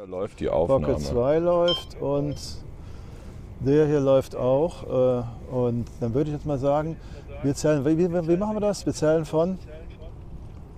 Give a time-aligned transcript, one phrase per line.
[0.00, 0.86] Ja, läuft die Aufnahme.
[0.86, 2.34] Pocket 2 läuft und
[3.60, 4.84] der hier läuft auch.
[4.84, 5.22] äh,
[5.54, 6.96] Und dann würde ich jetzt mal sagen,
[7.42, 8.86] wir zählen, wie, wie, machen wir das?
[8.86, 9.58] Wir zählen von,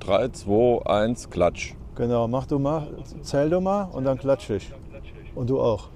[0.01, 1.75] 3, 2, 1, Klatsch.
[1.95, 2.89] genau, mach du mal,
[3.23, 4.73] zähl du mal und dann klatsch ich.
[5.37, 5.89] Und du auch.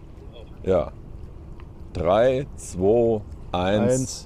[0.63, 0.93] Ja.
[1.95, 3.93] 3, 2, 1.
[3.93, 4.25] Eins.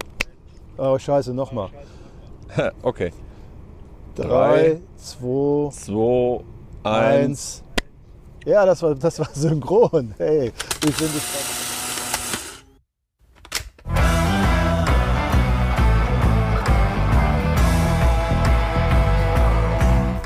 [0.76, 1.70] Oh, scheiße, nochmal.
[2.82, 3.12] Okay.
[4.14, 6.44] Drei, Drei, zwei, 2,
[6.82, 7.64] 1.
[8.44, 10.14] Ja, das war, das war synchron.
[10.18, 10.52] Hey,
[10.84, 11.56] ich bin gespannt.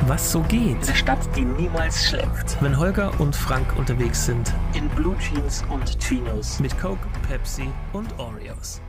[0.06, 2.60] Was so geht, Eine Stadt, die niemals schläft.
[2.62, 4.52] wenn Holger und Frank unterwegs sind.
[4.74, 6.60] In Blue Jeans und Chinos.
[6.60, 8.80] Mit Coke, Pepsi und Oreos.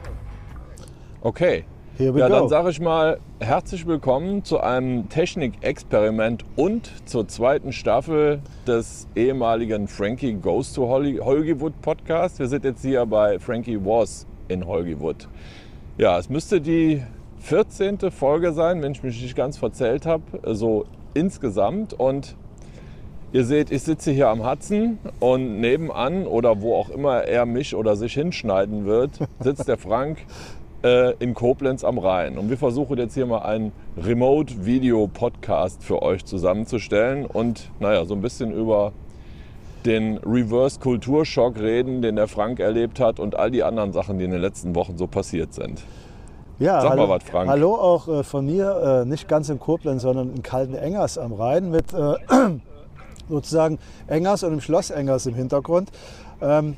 [1.21, 1.65] Okay.
[1.97, 2.47] Ja, dann go.
[2.49, 10.33] sage ich mal herzlich willkommen zu einem Technikexperiment und zur zweiten Staffel des ehemaligen Frankie
[10.33, 12.39] Goes to Holly- Hollywood Podcast.
[12.39, 15.29] Wir sind jetzt hier bei Frankie Was in Hollywood.
[15.97, 17.01] Ja, es müsste die
[17.39, 18.11] 14.
[18.11, 21.93] Folge sein, wenn ich mich nicht ganz verzählt habe, so insgesamt.
[21.93, 22.35] Und
[23.31, 27.73] ihr seht, ich sitze hier am Hudson und nebenan oder wo auch immer er mich
[27.73, 30.17] oder sich hinschneiden wird, sitzt der Frank
[31.19, 32.37] in Koblenz am Rhein.
[32.37, 38.21] Und wir versuchen jetzt hier mal einen Remote-Video-Podcast für euch zusammenzustellen und naja, so ein
[38.21, 38.91] bisschen über
[39.85, 44.31] den Reverse-Kulturschock reden, den der Frank erlebt hat und all die anderen Sachen, die in
[44.31, 45.81] den letzten Wochen so passiert sind.
[46.57, 47.49] Ja, Sag mal hallo, was, Frank.
[47.49, 51.33] Hallo auch äh, von mir, äh, nicht ganz in Koblenz, sondern in Kalten Engers am
[51.33, 52.15] Rhein mit äh,
[53.29, 53.77] sozusagen
[54.07, 55.91] Engers und dem Schloss Engers im Hintergrund.
[56.41, 56.77] Ähm,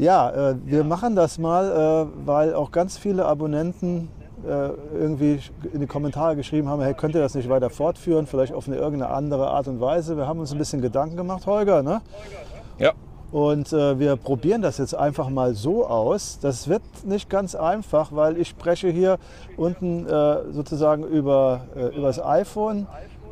[0.00, 4.08] ja, äh, wir machen das mal, äh, weil auch ganz viele Abonnenten
[4.44, 5.40] äh, irgendwie
[5.72, 8.76] in die Kommentare geschrieben haben, hey, könnt ihr das nicht weiter fortführen, vielleicht auf eine
[8.76, 10.16] irgendeine andere Art und Weise.
[10.16, 12.00] Wir haben uns ein bisschen Gedanken gemacht, Holger, ne?
[12.78, 12.92] Ja,
[13.30, 16.38] Und äh, wir probieren das jetzt einfach mal so aus.
[16.40, 19.18] Das wird nicht ganz einfach, weil ich spreche hier
[19.58, 22.86] unten äh, sozusagen über, äh, über das iPhone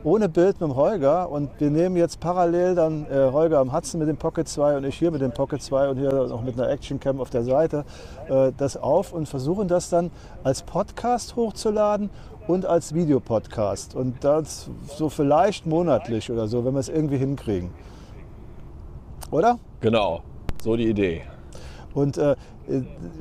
[0.04, 1.30] ohne Bild mit dem Holger.
[1.30, 4.84] Und wir nehmen jetzt parallel dann äh, Holger am Hudson mit dem Pocket 2 und
[4.84, 7.44] ich hier mit dem Pocket 2 und hier noch mit einer Action Cam auf der
[7.44, 7.84] Seite
[8.28, 10.10] äh, das auf und versuchen das dann
[10.44, 12.10] als Podcast hochzuladen
[12.46, 13.94] und als Videopodcast.
[13.94, 17.70] Und das so vielleicht monatlich oder so, wenn wir es irgendwie hinkriegen.
[19.30, 19.58] Oder?
[19.80, 20.22] genau.
[20.62, 21.22] So die Idee.
[21.94, 22.34] Und äh,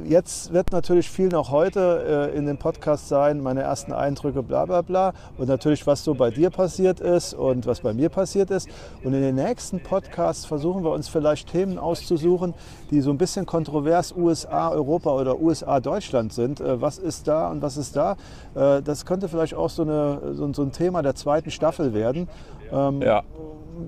[0.05, 4.65] jetzt wird natürlich viel noch heute äh, in dem Podcast sein, meine ersten Eindrücke, bla
[4.65, 5.13] bla bla.
[5.37, 8.67] Und natürlich, was so bei dir passiert ist und was bei mir passiert ist.
[9.03, 12.53] Und in den nächsten Podcasts versuchen wir uns vielleicht Themen auszusuchen,
[12.91, 16.59] die so ein bisschen kontrovers USA, Europa oder USA, Deutschland sind.
[16.59, 18.17] Äh, was ist da und was ist da?
[18.55, 22.27] Äh, das könnte vielleicht auch so, eine, so ein Thema der zweiten Staffel werden.
[22.71, 23.23] Ähm, Ja,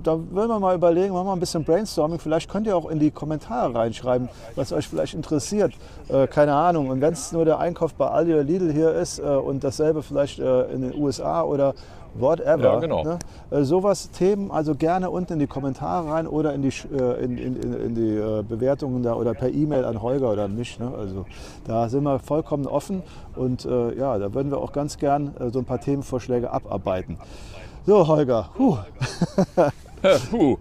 [0.04, 2.20] da wollen wir mal überlegen, machen wir ein bisschen Brainstorming.
[2.20, 5.74] Vielleicht könnt ihr auch in die Kommentare reinschreiben, was euch vielleicht interessiert.
[6.10, 6.90] Äh, keine Ahnung.
[6.90, 10.04] Und wenn es nur der Einkauf bei Aldi oder Lidl hier ist äh, und dasselbe
[10.04, 11.74] vielleicht äh, in den USA oder
[12.16, 12.64] whatever.
[12.64, 13.04] Ja, genau.
[13.04, 13.20] Ne?
[13.52, 17.38] Äh, sowas, Themen, also gerne unten in die Kommentare rein oder in die, äh, in,
[17.38, 20.80] in, in, in die äh, Bewertungen da oder per E-Mail an Holger oder an mich.
[20.80, 20.92] Ne?
[20.98, 21.26] Also
[21.66, 23.04] da sind wir vollkommen offen
[23.36, 27.18] und äh, ja, da würden wir auch ganz gern äh, so ein paar Themenvorschläge abarbeiten.
[27.90, 28.78] So, Holger, puh.
[30.30, 30.58] Puh.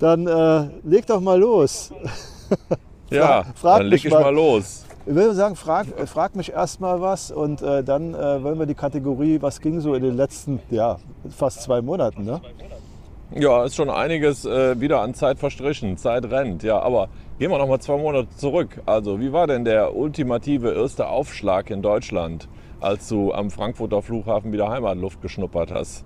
[0.00, 1.92] Dann äh, leg doch mal los.
[3.10, 4.22] ja frag dann leg mich ich mal.
[4.22, 4.84] mal los.
[5.06, 8.58] Ich würde sagen, frag, äh, frag mich erst mal was und äh, dann äh, wollen
[8.58, 10.98] wir die Kategorie, was ging so in den letzten, ja,
[11.30, 12.40] fast zwei Monaten, ne?
[13.36, 15.96] Ja, ist schon einiges äh, wieder an Zeit verstrichen.
[15.96, 16.80] Zeit rennt, ja.
[16.80, 17.08] Aber
[17.38, 18.82] gehen wir noch mal zwei Monate zurück.
[18.84, 22.48] Also, wie war denn der ultimative erste Aufschlag in Deutschland,
[22.80, 26.04] als du am Frankfurter Flughafen wieder Heimatluft geschnuppert hast?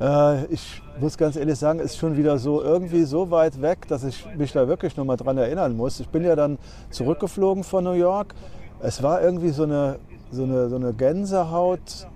[0.00, 4.04] Äh, ich muss ganz ehrlich sagen, ist schon wieder so irgendwie so weit weg, dass
[4.04, 6.00] ich mich da wirklich noch mal dran erinnern muss.
[6.00, 6.58] Ich bin ja dann
[6.90, 8.34] zurückgeflogen von New York.
[8.82, 9.98] Es war irgendwie so eine,
[10.30, 12.08] so eine, so eine Gänsehaut,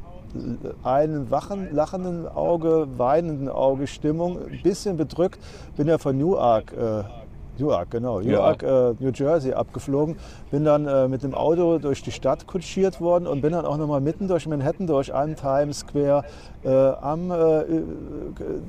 [0.83, 5.39] einen wachen, lachenden Auge, weinenden Auge Stimmung, ein bisschen bedrückt.
[5.77, 7.05] Bin ja von Newark, äh,
[7.59, 10.17] Newark, genau, Newark, äh, New Jersey abgeflogen.
[10.51, 13.77] Bin dann äh, mit dem Auto durch die Stadt kutschiert worden und bin dann auch
[13.77, 16.25] noch mal mitten durch Manhattan, durch einen Times Square,
[16.65, 17.65] äh, am, äh,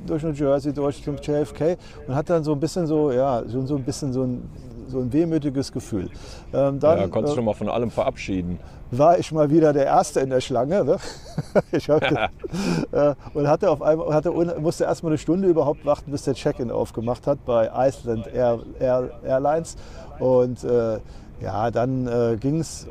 [0.06, 3.64] durch New Jersey, durch zum JFK und hatte dann so ein bisschen so, ja, so,
[3.66, 4.48] so ein bisschen so ein,
[4.88, 6.10] so ein wehmütiges Gefühl.
[6.52, 8.58] Ähm, dann, ja, konntest äh, du schon mal von allem verabschieden.
[8.90, 10.84] war ich mal wieder der Erste in der Schlange.
[10.84, 10.96] Ne?
[11.72, 12.02] Ich hab,
[12.92, 16.34] äh, und hatte auf einmal, hatte, musste erst mal eine Stunde überhaupt warten, bis der
[16.34, 19.76] Check-in aufgemacht hat bei Iceland Air, Air, Airlines.
[20.18, 20.98] Und äh,
[21.40, 22.86] ja, dann äh, ging es,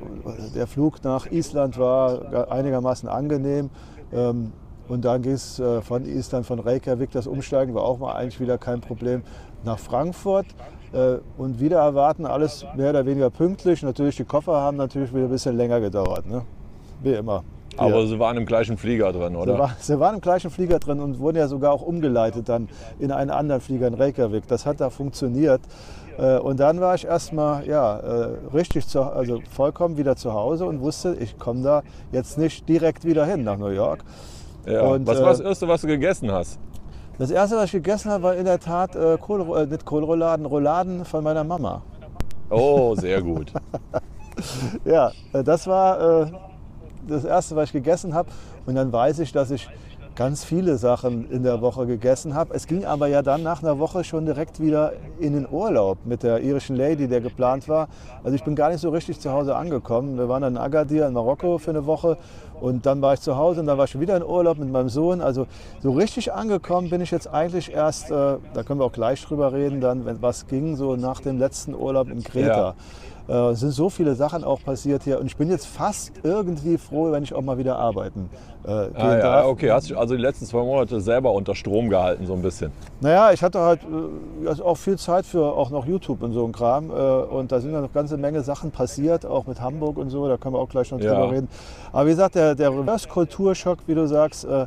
[0.56, 3.70] der Flug nach Island war einigermaßen angenehm.
[4.14, 4.52] Ähm,
[4.88, 8.40] Und dann ging es äh, von Island, von Reykjavik, das Umsteigen war auch mal eigentlich
[8.40, 9.24] wieder kein Problem,
[9.64, 10.46] nach Frankfurt.
[10.96, 13.84] Äh, und wieder erwarten, alles mehr oder weniger pünktlich.
[13.84, 16.44] Natürlich, die Koffer haben natürlich wieder ein bisschen länger gedauert, ne?
[17.04, 17.44] wie immer.
[17.78, 18.06] Aber Ja.
[18.08, 19.54] sie waren im gleichen Flieger drin, oder?
[19.54, 22.70] Sie, war, sie waren im gleichen Flieger drin und wurden ja sogar auch umgeleitet dann
[23.00, 24.48] in einen anderen Flieger in Reykjavik.
[24.48, 25.60] Das hat da funktioniert.
[26.18, 30.66] Äh, Und dann war ich erstmal ja, äh, richtig, zu, also vollkommen wieder zu Hause
[30.66, 31.84] und wusste, ich komme da
[32.14, 34.00] jetzt nicht direkt wieder hin nach New York.
[34.66, 34.82] ja.
[34.82, 36.58] und, Was war das Erste, was du gegessen hast?
[37.18, 40.46] Das erste, was ich gegessen habe, war in der Tat äh, Kohl, äh, nicht Kohlrouladen,
[40.46, 41.82] Rouladen von meiner Mama.
[42.50, 43.52] Oh, sehr gut.
[44.84, 46.32] Ja, äh, das war äh,
[47.08, 48.30] das erste, was ich gegessen habe.
[48.66, 49.70] Und dann weiß ich, dass ich
[50.16, 52.54] ganz viele Sachen in der Woche gegessen habe.
[52.54, 56.24] Es ging aber ja dann nach einer Woche schon direkt wieder in den Urlaub mit
[56.24, 57.90] der irischen Lady, der geplant war.
[58.24, 60.18] Also ich bin gar nicht so richtig zu Hause angekommen.
[60.18, 62.18] Wir waren dann in Agadir in Marokko für eine Woche
[62.62, 64.72] und dann war ich zu Hause und dann war ich schon wieder in Urlaub mit
[64.72, 65.20] meinem Sohn.
[65.20, 65.48] Also
[65.82, 69.52] so richtig angekommen bin ich jetzt eigentlich erst, äh, da können wir auch gleich drüber
[69.52, 72.76] reden, dann, was ging, so nach dem letzten Urlaub in Kreta.
[73.28, 76.78] Äh, es sind so viele Sachen auch passiert hier und ich bin jetzt fast irgendwie
[76.78, 78.30] froh, wenn ich auch mal wieder arbeiten
[78.66, 79.46] äh, Ah, ja, darf.
[79.48, 82.72] okay, hast du also die letzten zwei Monate selber unter Strom gehalten, so ein bisschen.
[83.02, 86.46] Naja, ich hatte halt äh, also auch viel Zeit für auch noch YouTube und so
[86.46, 86.90] ein Kram.
[86.90, 90.28] Äh, und da sind dann noch ganze Menge Sachen passiert, auch mit Hamburg und so.
[90.28, 91.14] Da können wir auch gleich noch Ja.
[91.14, 91.48] drüber reden.
[91.92, 94.66] Aber wie gesagt, der, der Reverse-Kulturschock, wie du sagst, äh,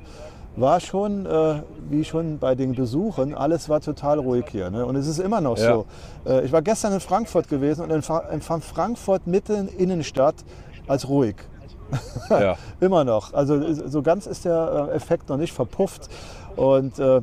[0.56, 4.70] war schon, äh, wie schon bei den Besuchen, alles war total ruhig hier.
[4.70, 4.84] Ne?
[4.84, 5.74] Und es ist immer noch Ja.
[5.74, 5.86] so.
[6.26, 10.36] Äh, ich war gestern in Frankfurt gewesen und empfand Frankfurt mitten Innenstadt
[10.86, 11.36] als ruhig.
[12.28, 12.56] Ja.
[12.80, 13.32] Immer noch.
[13.32, 16.08] Also so ganz ist der äh, Effekt noch nicht verpufft.
[16.56, 17.22] Und äh,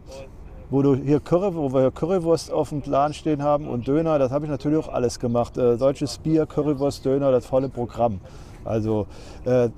[0.69, 4.19] wo du hier Curry, wo wir hier Currywurst auf dem Plan stehen haben und Döner,
[4.19, 5.57] das habe ich natürlich auch alles gemacht.
[5.57, 8.19] Äh, deutsches Bier, Currywurst, Döner, das volle Programm.
[8.63, 9.05] Also
[9.45, 9.69] äh,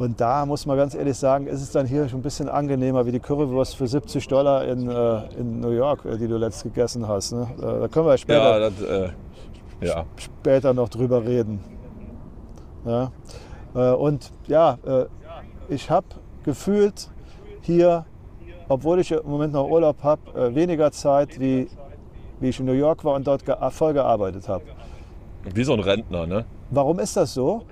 [0.00, 3.04] und da muss man ganz ehrlich sagen, ist es dann hier schon ein bisschen angenehmer
[3.04, 6.62] wie die Currywurst für 70 Dollar in, äh, in New York, äh, die du letzt
[6.62, 7.32] gegessen hast.
[7.32, 7.46] Ne?
[7.58, 9.10] Äh, da können wir später, Ja, das, äh,
[9.82, 10.06] ja.
[10.16, 11.60] später noch drüber reden.
[12.86, 13.12] Ja.
[13.74, 14.78] Und ja,
[15.68, 16.06] ich habe
[16.44, 17.08] gefühlt
[17.60, 18.04] hier,
[18.70, 21.68] obwohl ich im Moment noch Urlaub habe, äh, weniger Zeit, wie,
[22.38, 24.62] wie ich in New York war und dort voll gearbeitet habe.
[25.52, 26.44] Wie so ein Rentner, ne?
[26.70, 27.62] Warum ist das so?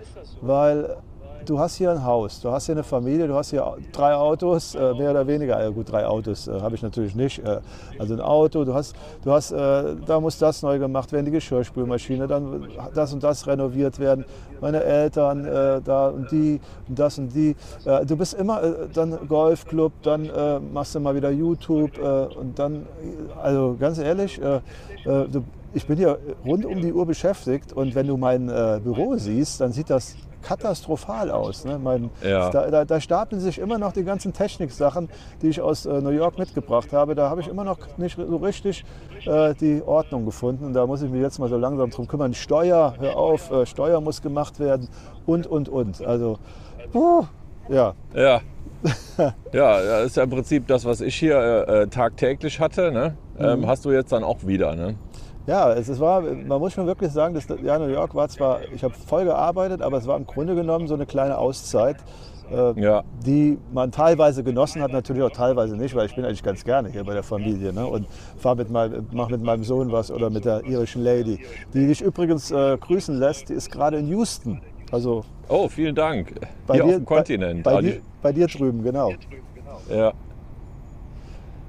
[0.41, 0.97] Weil
[1.47, 4.75] du hast hier ein Haus, du hast hier eine Familie, du hast hier drei Autos,
[4.75, 5.63] äh, mehr oder weniger.
[5.63, 7.39] Ja, gut, drei Autos äh, habe ich natürlich nicht.
[7.39, 7.61] Äh,
[7.99, 8.95] also ein Auto, du hast,
[9.25, 13.99] du hast, da muss das neu gemacht werden, die Geschirrspülmaschine, dann das und das renoviert
[13.99, 14.25] werden.
[14.61, 15.45] Meine Eltern,
[15.85, 17.57] da und die und das und die.
[18.07, 18.61] Du bist immer
[18.93, 20.31] dann Golfclub, dann
[20.73, 22.87] machst du mal wieder YouTube und dann,
[23.43, 24.41] also ganz ehrlich,
[25.75, 28.47] ich bin hier rund um die Uhr beschäftigt und wenn du mein
[28.83, 31.65] Büro siehst, dann sieht das katastrophal aus.
[31.65, 31.79] Ne?
[31.79, 32.51] Mein, Ja.
[32.51, 35.09] da, da, da stapeln sich immer noch die ganzen Techniksachen,
[35.43, 37.15] die ich aus äh, New York mitgebracht habe.
[37.15, 38.85] Da habe ich immer noch nicht so richtig
[39.27, 40.65] äh, die Ordnung gefunden.
[40.67, 42.35] Und da muss ich mich jetzt mal so langsam drum kümmern.
[42.35, 44.89] Steuer, hör auf, äh, Steuer muss gemacht werden
[45.27, 46.05] und, und, und.
[46.05, 46.39] Also,
[46.93, 47.25] puh,
[47.69, 47.95] ja.
[48.15, 48.41] Ja.
[49.53, 52.93] ja, das ist ja im Prinzip das, was ich hier äh, äh, tagtäglich hatte.
[52.93, 53.17] Ne?
[53.39, 54.77] Ähm, hast du jetzt dann auch wieder.
[54.77, 54.95] Ne?
[55.49, 58.61] Ja, es, es war, man muss schon wirklich sagen, dass ja, New York war zwar,
[58.75, 61.97] ich habe voll gearbeitet, aber es war im Grunde genommen so eine kleine Auszeit,
[62.53, 63.03] äh, Ja.
[63.25, 66.91] die man teilweise genossen hat, natürlich auch teilweise nicht, weil ich bin eigentlich ganz gerne
[66.91, 67.87] hier bei der Familie ne?
[67.87, 68.07] und
[68.37, 71.39] fahr mit meinem, mach mit meinem Sohn was oder mit der irischen Lady,
[71.73, 74.61] die dich übrigens äh, grüßen lässt, die ist gerade in Houston,
[74.93, 76.35] also Oh, vielen Dank.
[76.67, 77.63] bei hier dir, auf dem Kontinent.
[77.63, 79.13] Bei, bei, Ah, dir, bei dir drüben, genau.
[79.91, 80.13] ja.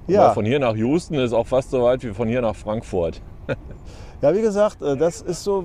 [0.07, 0.23] Ja.
[0.25, 3.21] Aber von hier nach Houston ist auch fast so weit wie von hier nach Frankfurt.
[4.21, 5.63] Ja, wie gesagt, äh, das ist so,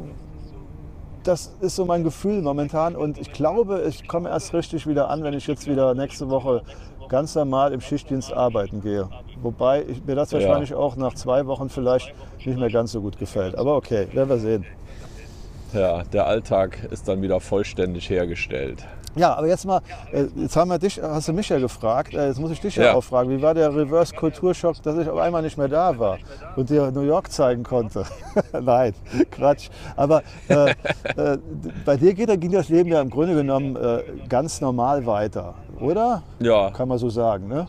[1.25, 5.25] das ist so mein Gefühl momentan und ich glaube, ich komme erst richtig wieder an,
[5.25, 6.63] wenn ich jetzt wieder nächste Woche
[7.09, 9.09] ganz normal im Schichtdienst arbeiten gehe.
[9.43, 10.39] Wobei ich, mir das Ja.
[10.39, 12.15] wahrscheinlich auch nach zwei Wochen vielleicht
[12.45, 13.57] nicht mehr ganz so gut gefällt.
[13.59, 14.65] Aber okay, werden wir sehen.
[15.73, 18.87] Ja, der Alltag ist dann wieder vollständig hergestellt.
[19.17, 19.81] Ja, aber jetzt mal,
[20.13, 22.77] äh, jetzt haben wir dich, hast du mich ja gefragt, äh, jetzt muss ich dich
[22.77, 22.95] ja, Ja.
[22.95, 26.19] auch fragen, wie war der Reverse-Kulturschock, dass ich auf einmal nicht mehr da war
[26.57, 28.05] und dir New York zeigen konnte?
[28.61, 28.93] Nein,
[29.31, 29.69] Quatsch.
[29.97, 30.71] Aber äh,
[31.17, 31.39] äh,
[31.85, 36.23] bei dir geht, ging das Leben ja im Grunde genommen äh, ganz normal weiter, oder?
[36.41, 37.67] Ja, Kann man so sagen, ne?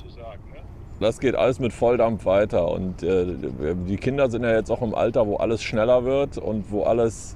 [0.99, 2.69] das geht alles mit Volldampf weiter.
[2.71, 3.25] Und äh,
[3.87, 7.35] die Kinder sind ja jetzt auch im Alter, wo alles schneller wird und wo alles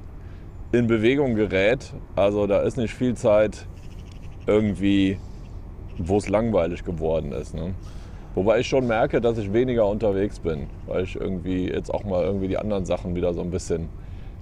[0.71, 1.93] in Bewegung gerät.
[2.15, 3.67] Also da ist nicht viel Zeit
[4.49, 5.17] irgendwie,
[5.97, 7.53] wo es langweilig geworden ist.
[7.53, 7.73] Ne?
[8.35, 12.23] Wobei ich schon merke, dass ich weniger unterwegs bin, weil ich irgendwie jetzt auch mal
[12.23, 13.89] irgendwie die anderen Sachen wieder so ein bisschen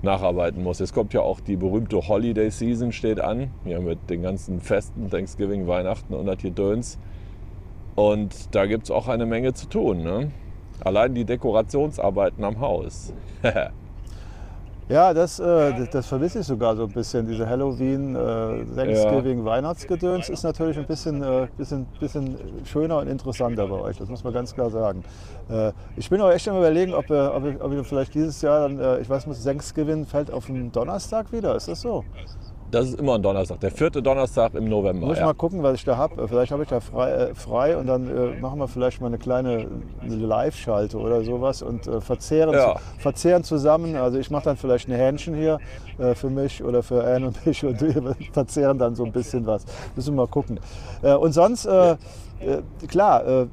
[0.01, 0.79] nacharbeiten muss.
[0.79, 5.09] Jetzt kommt ja auch die berühmte Holiday Season steht an, hier mit den ganzen Festen,
[5.09, 6.99] Thanksgiving, Weihnachten und das hier Döns.
[7.95, 10.03] Und da gibt es auch eine Menge zu tun.
[10.03, 10.31] Ne?
[10.81, 13.13] Allein die Dekorationsarbeiten am Haus.
[14.89, 17.27] Ja, das, äh, das, vermisse ich sogar so ein bisschen.
[17.27, 23.67] Diese Halloween, äh, Thanksgiving, Weihnachtsgedöns ist natürlich ein bisschen, äh, bisschen, bisschen schöner und interessanter
[23.67, 23.97] bei euch.
[23.97, 25.03] Das muss man ganz klar sagen.
[25.49, 28.41] Äh, ich bin auch echt am überlegen, ob wir, ob, wir, ob wir vielleicht dieses
[28.41, 31.55] Jahr dann, äh, ich weiß nicht, Thanksgiving fällt auf den Donnerstag wieder.
[31.57, 32.05] Ist das so?
[32.69, 35.07] Das ist immer ein Donnerstag, der vierte Donnerstag im November.
[35.07, 35.27] Muss ich ja.
[35.27, 36.27] mal gucken, was ich da habe.
[36.27, 39.17] Vielleicht habe ich da frei, äh, frei und dann äh, machen wir vielleicht mal eine
[39.17, 39.67] kleine
[40.05, 42.75] Live-Schalte oder sowas und äh, verzehren, Ja.
[42.75, 43.95] zu, verzehren zusammen.
[43.95, 45.59] Also ich mache dann vielleicht ein Hähnchen hier
[45.97, 49.45] äh, für mich oder für Anne und mich und wir verzehren dann so ein bisschen
[49.45, 49.65] was.
[49.95, 50.59] Müssen wir mal gucken.
[51.01, 51.95] Äh, und sonst, äh,
[52.87, 53.47] klar,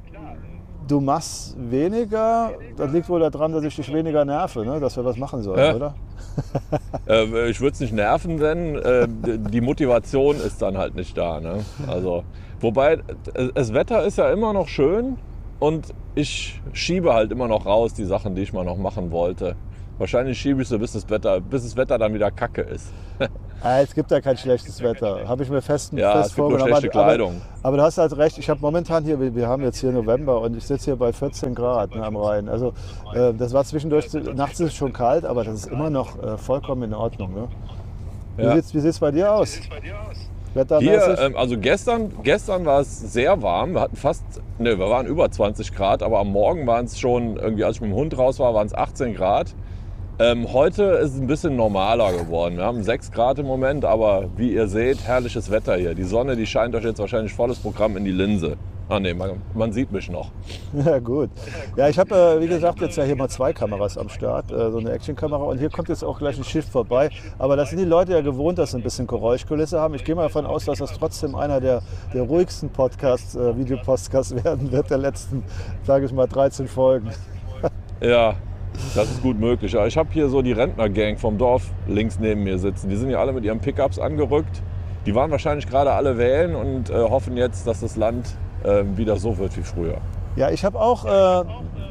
[0.87, 2.51] du machst weniger.
[2.77, 4.79] Das liegt wohl daran, dass ich dich weniger nerve, ne?
[4.79, 5.75] dass wir was machen sollen, Ja.
[5.75, 5.95] oder?
[7.07, 11.39] Äh, ich würde es nicht nerven, denn äh, die Motivation ist dann halt nicht da.
[11.39, 11.63] Ne?
[11.87, 12.23] Also,
[12.59, 15.17] wobei, äh, das Wetter ist ja immer noch schön
[15.59, 19.55] und ich schiebe halt immer noch raus die Sachen, die ich mal noch machen wollte.
[19.97, 22.91] Wahrscheinlich schiebe ich so, bis das Wetter, bis das Wetter dann wieder kacke ist.
[23.63, 25.27] Ah, es gibt ja kein schlechtes Wetter.
[25.27, 27.41] Habe ich mir fest, Ja, fest es gibt nur schlechte Aber- Kleidung.
[27.63, 28.37] Aber, aber du hast halt recht.
[28.37, 31.55] Ich habe momentan hier, wir, haben jetzt hier November und ich sitze hier bei 14
[31.55, 32.47] Grad ne, am Rhein.
[32.47, 32.73] Also
[33.15, 36.37] äh, das war zwischendurch, nachts ist es schon kalt, aber das ist immer noch äh,
[36.37, 37.33] vollkommen in Ordnung.
[37.33, 37.47] Ne?
[38.37, 38.61] Wie Ja.
[38.61, 39.57] sieht es bei dir aus?
[40.79, 43.73] Hier, ähm, also gestern, gestern war es sehr warm.
[43.73, 44.23] Wir hatten fast,
[44.59, 47.81] ne, wir waren über 20 Grad, aber am Morgen waren es schon, irgendwie als ich
[47.81, 49.55] mit dem Hund raus war, waren es 18 Grad.
[50.17, 52.55] Ähm, heute ist es ein bisschen normaler geworden.
[52.55, 55.93] Wir haben 6 Grad im Moment, aber wie ihr seht, herrliches Wetter hier.
[55.93, 58.55] Die Sonne, die scheint euch jetzt wahrscheinlich volles Programm in die Linse.
[58.87, 60.31] Ah ne, man, man sieht mich noch.
[60.85, 61.31] Ja, gut.
[61.75, 64.71] Ja, ich habe, äh, wie gesagt, jetzt ja hier mal zwei Kameras am Start, äh,
[64.71, 65.43] so eine Actionkamera.
[65.43, 67.09] Und hier kommt jetzt auch gleich ein Schiff vorbei.
[67.37, 69.95] Aber das sind die Leute ja gewohnt, dass sie ein bisschen Geräuschkulisse haben.
[69.95, 71.81] Ich gehe mal davon aus, dass das trotzdem einer der,
[72.13, 75.43] der ruhigsten Podcasts, äh, Videopodcasts werden wird, der letzten,
[75.83, 77.09] sage ich mal, 13 Folgen.
[78.01, 78.35] Ja,
[78.95, 79.73] das ist gut möglich.
[79.73, 82.89] Ich habe hier so die Rentnergang vom Dorf links neben mir sitzen.
[82.89, 84.61] Die sind ja alle mit ihren Pickups angerückt.
[85.05, 89.17] Die waren wahrscheinlich gerade alle wählen und äh, hoffen jetzt, dass das Land äh, wieder
[89.17, 89.97] so wird wie früher.
[90.35, 91.45] Ja, ich habe auch, äh,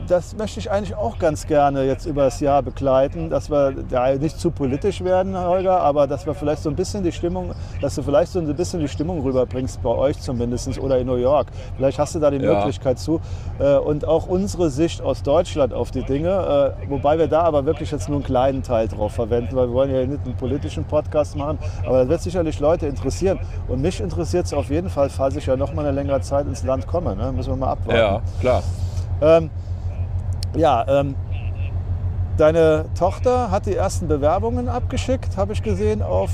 [0.09, 4.15] das möchte ich eigentlich auch ganz gerne jetzt über das Jahr begleiten, dass wir da
[4.15, 7.95] nicht zu politisch werden, Holger, aber dass wir vielleicht so ein bisschen die Stimmung, dass
[7.95, 11.49] du vielleicht so ein bisschen die Stimmung rüberbringst, bei euch zumindest oder in New York.
[11.77, 12.55] Vielleicht hast du da die Ja.
[12.55, 13.21] Möglichkeit zu.
[13.59, 17.65] Äh, und auch unsere Sicht aus Deutschland auf die Dinge, äh, wobei wir da aber
[17.67, 20.85] wirklich jetzt nur einen kleinen Teil drauf verwenden, weil wir wollen ja nicht einen politischen
[20.85, 23.39] Podcast machen, aber das wird sicherlich Leute interessieren.
[23.69, 26.47] Und mich interessiert es auf jeden Fall, falls ich ja noch mal eine längere Zeit
[26.47, 27.15] ins Land komme.
[27.17, 27.33] Ne?
[27.33, 27.99] Müssen wir mal abwarten.
[28.01, 28.63] Ja, klar.
[29.23, 29.51] Ähm,
[30.57, 31.15] ja, ähm,
[32.37, 36.31] deine Tochter hat die ersten Bewerbungen abgeschickt, habe ich gesehen auf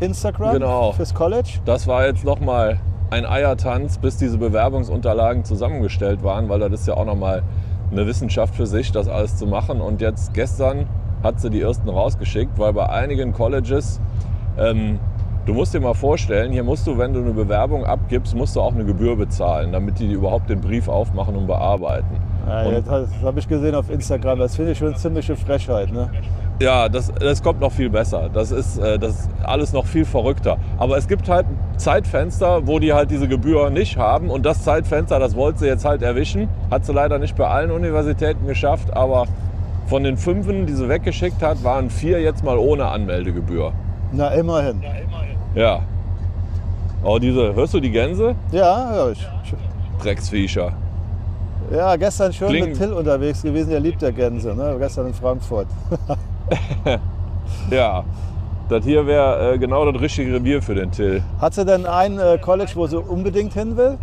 [0.00, 0.92] Instagram Genau.
[0.92, 1.58] fürs College.
[1.64, 2.78] Das war jetzt nochmal
[3.10, 7.42] ein Eiertanz, bis diese Bewerbungsunterlagen zusammengestellt waren, weil das ist ja auch nochmal
[7.90, 9.80] eine Wissenschaft für sich, das alles zu machen.
[9.80, 10.86] Und jetzt gestern
[11.22, 14.00] hat sie die ersten rausgeschickt, weil bei einigen Colleges,
[14.58, 15.00] ähm,
[15.44, 18.60] du musst dir mal vorstellen, hier musst du, wenn du eine Bewerbung abgibst, musst du
[18.60, 22.16] auch eine Gebühr bezahlen, damit die überhaupt den Brief aufmachen und bearbeiten.
[22.46, 24.38] Ja, jetzt, das habe ich gesehen auf Instagram.
[24.38, 25.92] Das finde ich schon eine ziemliche Frechheit.
[25.92, 26.10] Ne?
[26.60, 28.28] Ja, das, das kommt noch viel besser.
[28.32, 30.58] Das ist, äh, das ist alles noch viel verrückter.
[30.78, 34.28] Aber es gibt halt Zeitfenster, wo die halt diese Gebühr nicht haben.
[34.30, 36.48] Und das Zeitfenster, das wollte sie jetzt halt erwischen.
[36.70, 38.94] Hat sie leider nicht bei allen Universitäten geschafft.
[38.94, 39.26] Aber
[39.86, 43.72] von den fünfen, die sie weggeschickt hat, waren vier jetzt mal ohne Anmeldegebühr.
[44.12, 44.82] Na, immerhin.
[45.54, 45.80] Ja.
[47.02, 48.34] Oh, diese, hörst du die Gänse?
[48.52, 49.26] Ja, höre ich.
[50.02, 50.72] Drecksviecher.
[51.70, 53.70] Ja, gestern schön Kling- mit Till unterwegs gewesen.
[53.70, 54.54] Der liebt ja Gänse.
[54.54, 54.76] Ne?
[54.78, 55.66] Gestern in Frankfurt.
[57.70, 58.04] Ja.
[58.68, 61.22] Das hier wäre äh, genau das richtige Revier für den Till.
[61.40, 63.98] Hat sie denn ein äh, College, wo sie unbedingt hin will?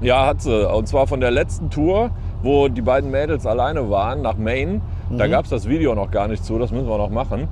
[0.00, 0.68] Ja, hat sie.
[0.72, 2.10] Und zwar von der letzten Tour,
[2.42, 4.80] wo die beiden Mädels alleine waren, nach Maine.
[5.10, 7.46] Da gab es das Video noch gar nicht zu, das müssen wir noch machen.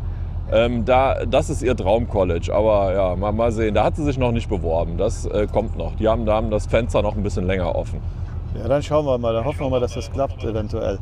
[0.51, 3.75] Ähm, da, das ist ihr Traumcollege, aber ja, mal, mal sehen.
[3.75, 4.97] Da hat sie sich noch nicht beworben.
[4.99, 5.95] Das äh, kommt noch.
[5.97, 8.01] Die haben, da haben das Fenster noch ein bisschen länger offen.
[8.61, 9.33] Ja, dann schauen wir mal.
[9.33, 10.99] Dann hoffen wir mal, dass das klappt eventuell.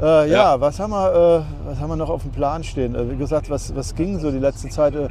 [0.00, 0.60] Äh, ja, Ja.
[0.60, 2.94] was, haben wir, äh, was haben wir noch auf dem Plan stehen?
[2.94, 4.94] Äh, wie gesagt, was, was ging so die letzte Zeit?
[4.94, 5.08] Äh,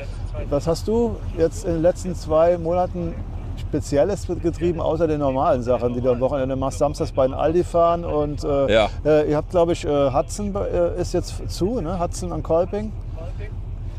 [0.50, 3.14] was hast du jetzt in den letzten zwei Monaten
[3.58, 6.80] Spezielles getrieben, außer den normalen Sachen, die du am Wochenende machst?
[6.80, 8.90] Samstags bei den Aldi fahren und äh, Ja.
[9.06, 10.56] äh, ihr habt, glaube ich, Hudson
[10.98, 12.00] ist jetzt zu, ne?
[12.00, 12.92] Hudson an Kolping.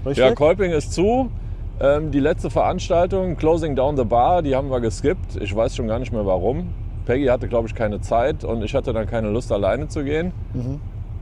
[0.04, 0.16] Richtig?
[0.24, 1.30] Ja, Kolping ist zu.
[1.78, 5.36] Ähm, die letzte Veranstaltung, Closing Down the Bar, die haben wir geskippt.
[5.40, 6.72] Ich weiß schon gar nicht mehr warum.
[7.06, 10.32] Peggy hatte, glaube ich, keine Zeit und ich hatte dann keine Lust, alleine zu gehen.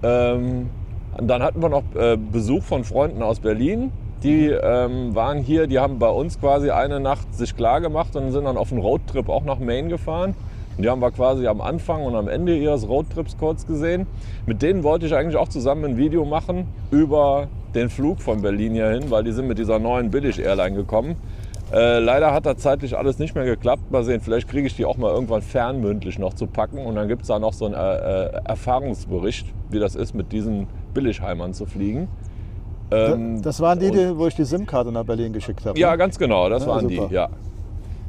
[0.03, 0.71] Ähm,
[1.17, 3.91] und dann hatten wir noch äh, Besuch von Freunden aus Berlin.
[4.23, 8.33] Die ähm, waren hier, die haben bei uns quasi eine Nacht sich klar gemacht und
[8.33, 10.35] sind dann auf einen Roadtrip auch nach Maine gefahren.
[10.77, 14.07] Und die haben wir quasi am Anfang und am Ende ihres Roadtrips kurz gesehen.
[14.47, 18.75] Mit denen wollte ich eigentlich auch zusammen ein Video machen über den Flug von Berlin
[18.75, 21.17] hierhin, weil die sind mit dieser neuen Billig-Airline gekommen.
[21.73, 23.91] Äh, leider hat da zeitlich alles nicht mehr geklappt.
[23.91, 26.79] Mal sehen, vielleicht kriege ich die auch mal irgendwann fernmündlich noch zu packen.
[26.79, 30.33] Und dann gibt es da noch so einen äh, äh, Erfahrungsbericht, wie das ist, mit
[30.33, 32.09] diesen Billigheimern zu fliegen.
[32.91, 35.79] Ähm, das waren die, die, wo ich die SIM-Karte nach Berlin geschickt habe.
[35.79, 35.99] ja, ne?
[35.99, 37.09] ganz genau, das Ja, waren super.
[37.09, 37.29] die, ja.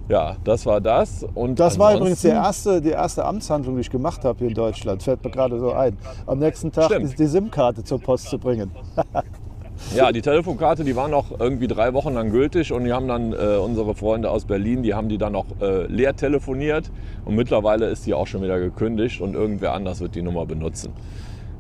[0.08, 1.24] Ja, das war das.
[1.36, 4.56] Und Das war übrigens die erste, die erste Amtshandlung, die ich gemacht habe hier in
[4.56, 5.04] Deutschland.
[5.04, 5.96] Fällt mir gerade so ein.
[6.26, 7.06] Am nächsten Tag Stimmt.
[7.06, 8.72] ist die SIM-Karte zur Post zu bringen.
[9.96, 13.34] Ja, die Telefonkarte, die war noch irgendwie drei Wochen lang gültig und die haben dann
[13.34, 16.92] äh, unsere Freunde aus Berlin, die haben die dann noch äh, leer telefoniert
[17.26, 20.94] und mittlerweile ist die auch schon wieder gekündigt und irgendwer anders wird die Nummer benutzen.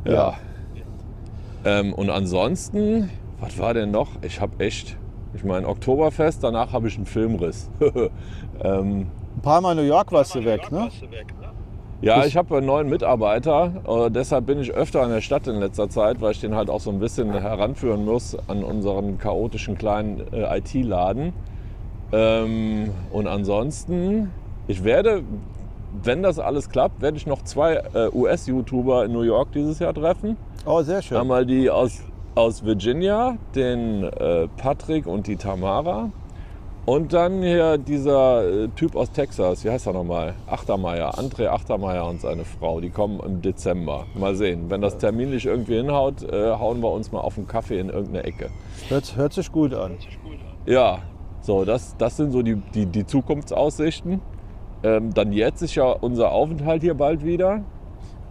[0.05, 0.13] Ja.
[0.13, 0.33] Ja.
[1.65, 3.09] Ähm, und ansonsten,
[3.39, 4.09] was war denn noch?
[4.21, 4.97] Ich habe echt,
[5.33, 7.69] ich meine, Oktoberfest, danach habe ich einen Filmriss.
[8.63, 9.07] ähm,
[9.37, 10.89] Ein paar Mal in New York warst du weg, ne?
[12.01, 13.73] Ja, ich habe einen neuen Mitarbeiter.
[13.87, 16.69] Äh, deshalb bin ich öfter in der Stadt in letzter Zeit, weil ich den halt
[16.69, 21.33] auch so ein bisschen heranführen muss an unseren chaotischen kleinen äh, IT-Laden.
[22.11, 24.31] Ähm, und ansonsten,
[24.67, 25.23] ich werde,
[26.01, 29.93] wenn das alles klappt, werde ich noch zwei äh, US-YouTuber in New York dieses Jahr
[29.93, 30.37] treffen.
[30.65, 31.17] Oh, sehr schön.
[31.17, 32.01] Einmal die aus,
[32.35, 36.11] aus Virginia, den äh, Patrick und die Tamara.
[36.89, 40.33] Und dann hier dieser äh, Typ aus Texas, wie heißt er nochmal?
[40.47, 44.07] Achtermeier, André Achtermeier und seine Frau, die kommen im Dezember.
[44.15, 47.77] Mal sehen, wenn das terminlich irgendwie hinhaut, äh, hauen wir uns mal auf einen Kaffee
[47.77, 48.49] in irgendeine Ecke.
[48.87, 49.97] Hört, hört sich gut an.
[50.65, 50.97] Ja,
[51.41, 54.19] so, das, das sind so die, die, die Zukunftsaussichten.
[54.81, 57.61] Ähm, dann jetzt ist ja unser Aufenthalt hier bald wieder,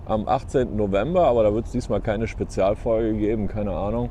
[0.04, 0.74] am 18.
[0.74, 4.08] November, aber da wird es diesmal keine Spezialfolge geben, keine Ahnung.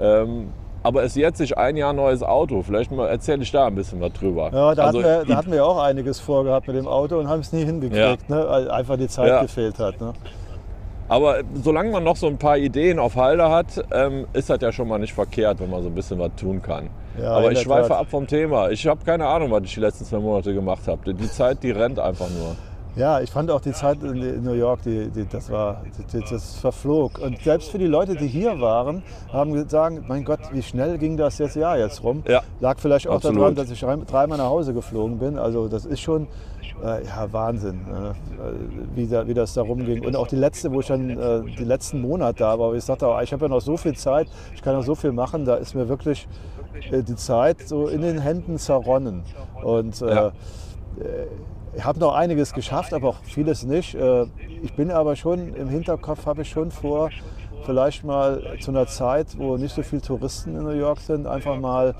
[0.00, 0.54] Ähm,
[0.88, 2.62] aber es jährt sich ein Jahr neues Auto.
[2.62, 4.50] Vielleicht mal erzähle ich da ein bisschen was drüber.
[4.54, 7.28] Ja, da, Also, hatten wir, da hatten wir auch einiges vorgehabt mit dem Auto und
[7.28, 8.46] haben es nie hingekriegt, ne?
[8.48, 9.42] weil einfach die Zeit Ja.
[9.42, 10.00] gefehlt hat.
[10.00, 10.14] Ne?
[11.10, 14.72] aber solange man noch so ein paar Ideen auf Halde hat, ähm, ist das ja
[14.72, 16.88] schon mal nicht verkehrt, wenn man so ein bisschen was tun kann.
[17.20, 17.98] Ja, aber ich schweife Tat.
[18.00, 18.70] ab vom Thema.
[18.70, 21.12] Ich habe keine Ahnung, was ich die letzten zwei Monate gemacht habe.
[21.14, 22.56] Die Zeit, die rennt einfach nur.
[22.98, 25.82] Ja, ich fand auch die Zeit in, New York, die, die, das, war,
[26.12, 27.18] die, das verflog.
[27.20, 31.16] Und selbst für die Leute, die hier waren, haben gesagt, mein Gott, wie schnell ging
[31.16, 32.24] das jetzt Jahr jetzt rum.
[32.26, 33.38] Ja, Lag vielleicht auch absolut.
[33.40, 35.38] daran, dass ich drei- dreimal nach Hause geflogen bin.
[35.38, 36.26] Also das ist schon
[36.82, 40.04] äh, ja, Wahnsinn, äh, wie, da, wie das da rumging.
[40.04, 42.82] Und auch die letzte, wo ich dann äh, die letzten Monate da war, wo ich
[42.84, 45.44] sagte, oh, ich habe ja noch so viel Zeit, ich kann noch so viel machen,
[45.44, 46.26] da ist mir wirklich
[46.90, 49.22] äh, die Zeit so in den Händen zerronnen.
[49.62, 50.32] Und äh, Ja.
[51.76, 53.94] Ich habe noch einiges geschafft, aber auch vieles nicht.
[53.94, 54.26] Äh,
[54.62, 57.10] Ich bin aber schon im Hinterkopf, habe ich schon vor,
[57.64, 61.56] vielleicht mal zu einer Zeit, wo nicht so viele Touristen in New York sind, einfach
[61.60, 61.94] mal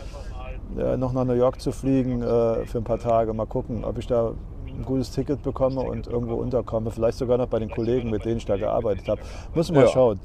[0.77, 3.33] äh, noch nach New York zu fliegen äh, für ein paar Tage.
[3.33, 4.33] Mal gucken, ob ich da
[4.67, 6.91] ein gutes Ticket bekomme und irgendwo unterkomme.
[6.91, 9.21] Vielleicht sogar noch bei den Kollegen, mit denen ich da gearbeitet habe.
[9.55, 9.93] Muss man mal Ja.
[9.93, 10.21] schauen.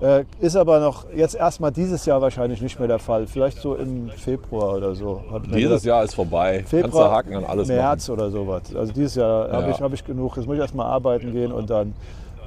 [0.00, 3.26] Äh, Ist aber noch jetzt erstmal dieses Jahr wahrscheinlich nicht mehr der Fall.
[3.26, 5.22] Vielleicht so im Februar oder so.
[5.54, 5.84] Dieses.
[5.84, 6.58] Jahr ist vorbei.
[6.58, 8.62] Kannst du Februar, Haken an alles März oder sowas.
[8.74, 9.70] Also dieses Jahr habe Ja.
[9.70, 10.36] ich, hab ich genug.
[10.36, 11.94] Jetzt muss ich erstmal arbeiten gehen und dann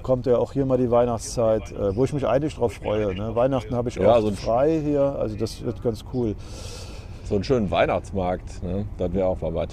[0.03, 3.15] kommt ja auch hier mal die Weihnachtszeit, äh, wo ich mich eigentlich drauf freue.
[3.15, 3.35] Ne?
[3.35, 6.29] Weihnachten habe ich Ja, auch so frei hier, also das wird ganz cool.
[6.29, 6.37] machen.
[7.25, 8.85] So einen schönen Weihnachtsmarkt, ne?
[8.97, 9.67] das wäre auch mal was.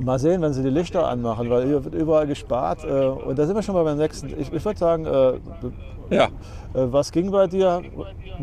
[0.00, 2.84] Mal sehen, wenn sie die Lichter anmachen, weil hier wird überall gespart.
[2.84, 4.28] Äh, und da sind wir schon mal beim nächsten.
[4.38, 5.34] Ich, ich würde sagen, äh,
[6.10, 6.28] Ja,
[6.74, 7.82] Was ging bei dir?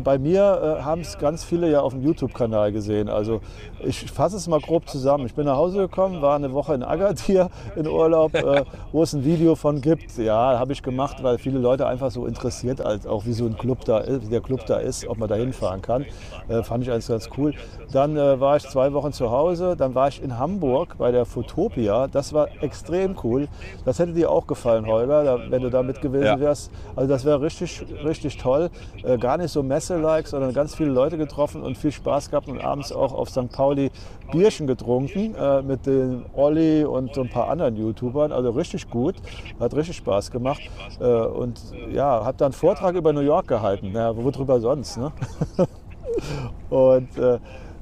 [0.04, 3.08] Bei mir äh, haben es ganz viele ja auf dem YouTube-Kanal gesehen.
[3.08, 3.40] Also
[3.84, 5.26] ich fasse es mal grob zusammen.
[5.26, 9.12] Ich bin nach Hause gekommen, war eine Woche in Agadir in Urlaub, äh, wo es
[9.14, 10.16] ein Video von gibt.
[10.16, 13.58] Ja, habe ich gemacht, weil viele Leute einfach so interessiert, als auch wie so ein
[13.58, 16.06] Club da ist, wie der Club da ist, ob man da hinfahren kann.
[16.48, 17.52] Äh, fand ich alles ganz cool.
[17.90, 19.74] Dann äh, war ich zwei Wochen zu Hause.
[19.76, 22.06] Dann war ich in Hamburg bei der Fotopia.
[22.06, 23.48] Das war extrem cool.
[23.84, 26.70] Das hätte dir auch gefallen, Holger, wenn du da mit gewesen wärst.
[26.94, 28.70] Also das wäre richtig, richtig toll.
[29.02, 32.60] Äh, gar nicht so Messe-like, sondern ganz viele Leute getroffen und viel Spaß gehabt und
[32.60, 33.50] abends auch auf St.
[33.50, 33.90] Pauli
[34.32, 38.32] Bierchen getrunken äh, mit dem Olli und so ein paar anderen YouTubern.
[38.32, 39.16] Also richtig gut,
[39.58, 40.60] hat richtig Spaß gemacht.
[41.00, 41.60] Äh, und
[41.92, 43.90] ja, habe dann einen Vortrag über New York gehalten.
[43.92, 44.98] Na, worüber sonst?
[44.98, 45.12] Ne?
[46.70, 47.38] und äh,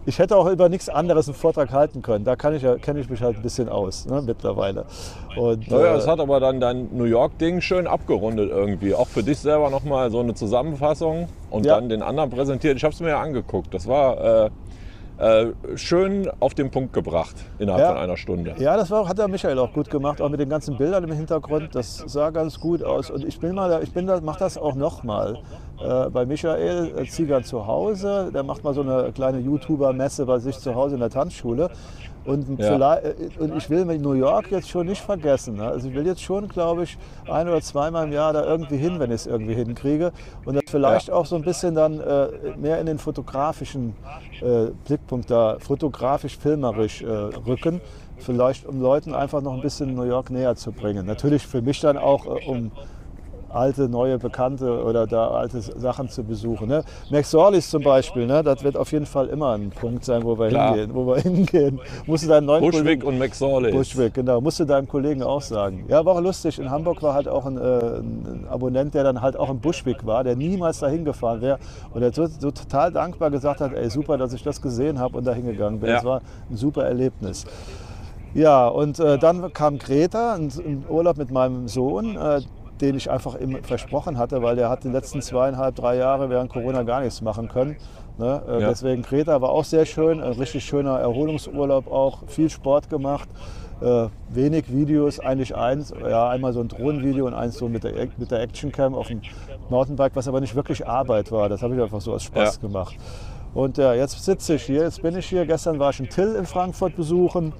[0.09, 2.25] ich hätte auch über nichts anderes einen Vortrag halten können.
[2.25, 4.87] Da kann ich ja, kenne ich mich halt ein bisschen aus ne, mittlerweile.
[5.37, 8.95] Und, naja, äh, es hat aber dann dein New York-Ding schön abgerundet irgendwie.
[8.95, 11.75] Auch für dich selber nochmal so eine Zusammenfassung und Ja.
[11.75, 12.79] dann den anderen präsentiert.
[12.79, 13.75] Ich habe es mir ja angeguckt.
[13.75, 14.51] Das war äh,
[15.75, 17.89] schön auf den Punkt gebracht innerhalb Ja.
[17.93, 18.55] von einer Stunde.
[18.59, 21.13] Ja, das war, hat der Michael auch gut gemacht, auch mit den ganzen Bildern im
[21.13, 21.75] Hintergrund.
[21.75, 23.11] Das sah ganz gut aus.
[23.11, 25.39] Und ich bin mal, da- ich bin da, mach das auch nochmal,
[25.83, 28.31] äh, bei Michael äh, Ziegern zu Hause.
[28.33, 31.71] Der macht mal so eine kleine YouTuber-Messe bei sich zu Hause in der Tanzschule.
[32.29, 32.75] Und, Ja.
[32.75, 35.57] vielleicht, äh, und ich will New York jetzt schon nicht vergessen.
[35.57, 35.67] Ne?
[35.67, 39.01] Also ich will jetzt schon, glaube ich, ein oder zweimal im Jahr da irgendwie hin,
[39.01, 40.13] wenn ich es irgendwie hinkriege.
[40.45, 43.95] Und das vielleicht auch so ein bisschen dann äh, mehr in den fotografischen
[44.43, 47.81] äh, Blickpunkt da, fotografisch-filmerisch äh, rücken.
[48.19, 51.07] Vielleicht um Leuten einfach noch ein bisschen New York näher zu bringen.
[51.07, 52.73] Natürlich für mich dann auch, äh, um
[53.51, 56.69] alte, neue Bekannte oder da alte Sachen zu besuchen.
[56.69, 56.85] Ne?
[57.11, 58.43] Max Orlis zum Beispiel, ne?
[58.43, 60.75] das wird auf jeden Fall immer ein Punkt sein, wo wir Klar.
[60.75, 60.95] hingehen.
[60.95, 61.81] Wo wir hingehen.
[62.07, 63.73] Musst du deinen neuen Bushwick Kollegen- und McSorley.
[63.73, 64.41] Bushwick, genau.
[64.41, 65.85] Musst du deinem Kollegen auch sagen.
[65.89, 66.59] Ja, war auch lustig.
[66.59, 70.05] In Hamburg war halt auch ein, äh, ein Abonnent, der dann halt auch in Bushwick
[70.07, 71.59] war, der niemals dahin gefahren wäre.
[71.93, 75.17] Und der so, so total dankbar gesagt hat, ey, super, dass ich das gesehen habe
[75.19, 75.91] und da hingegangen bin.
[75.91, 75.97] Ja.
[75.97, 77.47] Das war ein super Erlebnis.
[78.35, 82.41] Ja, und äh, dann kam Greta, ein, ein Urlaub mit meinem Sohn, äh,
[82.81, 86.51] den ich einfach ihm versprochen hatte, weil der hat die letzten zweieinhalb, drei Jahre während
[86.51, 87.77] Corona gar nichts machen können.
[88.19, 88.43] Ne?
[88.49, 88.69] Äh, Ja.
[88.69, 93.29] Deswegen Kreta war auch sehr schön, ein richtig schöner Erholungsurlaub auch, viel Sport gemacht,
[93.81, 97.93] äh, wenig Videos, eigentlich eins, ja, einmal so ein Drohnenvideo und eins so mit der,
[98.17, 99.23] mit der Actioncam auf dem
[99.71, 102.61] Mountainbike, was aber nicht wirklich Arbeit war, das habe ich einfach so aus Spaß Ja.
[102.69, 102.97] gemacht.
[103.55, 105.47] Und ja, jetzt sitze ich hier, jetzt bin ich hier.
[105.47, 107.53] Gestern war ich in Till in Frankfurt besuchen.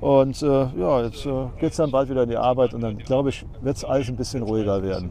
[0.00, 0.46] Und äh,
[0.78, 1.30] ja, jetzt äh,
[1.60, 4.08] geht es dann bald wieder in die Arbeit und dann glaube ich, wird es alles
[4.08, 5.10] ein bisschen ruhiger werden.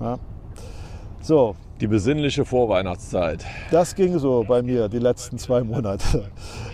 [0.00, 0.18] Ja.
[1.20, 3.44] So, Die besinnliche Vorweihnachtszeit.
[3.70, 6.24] das ging so bei mir die letzten zwei Monate.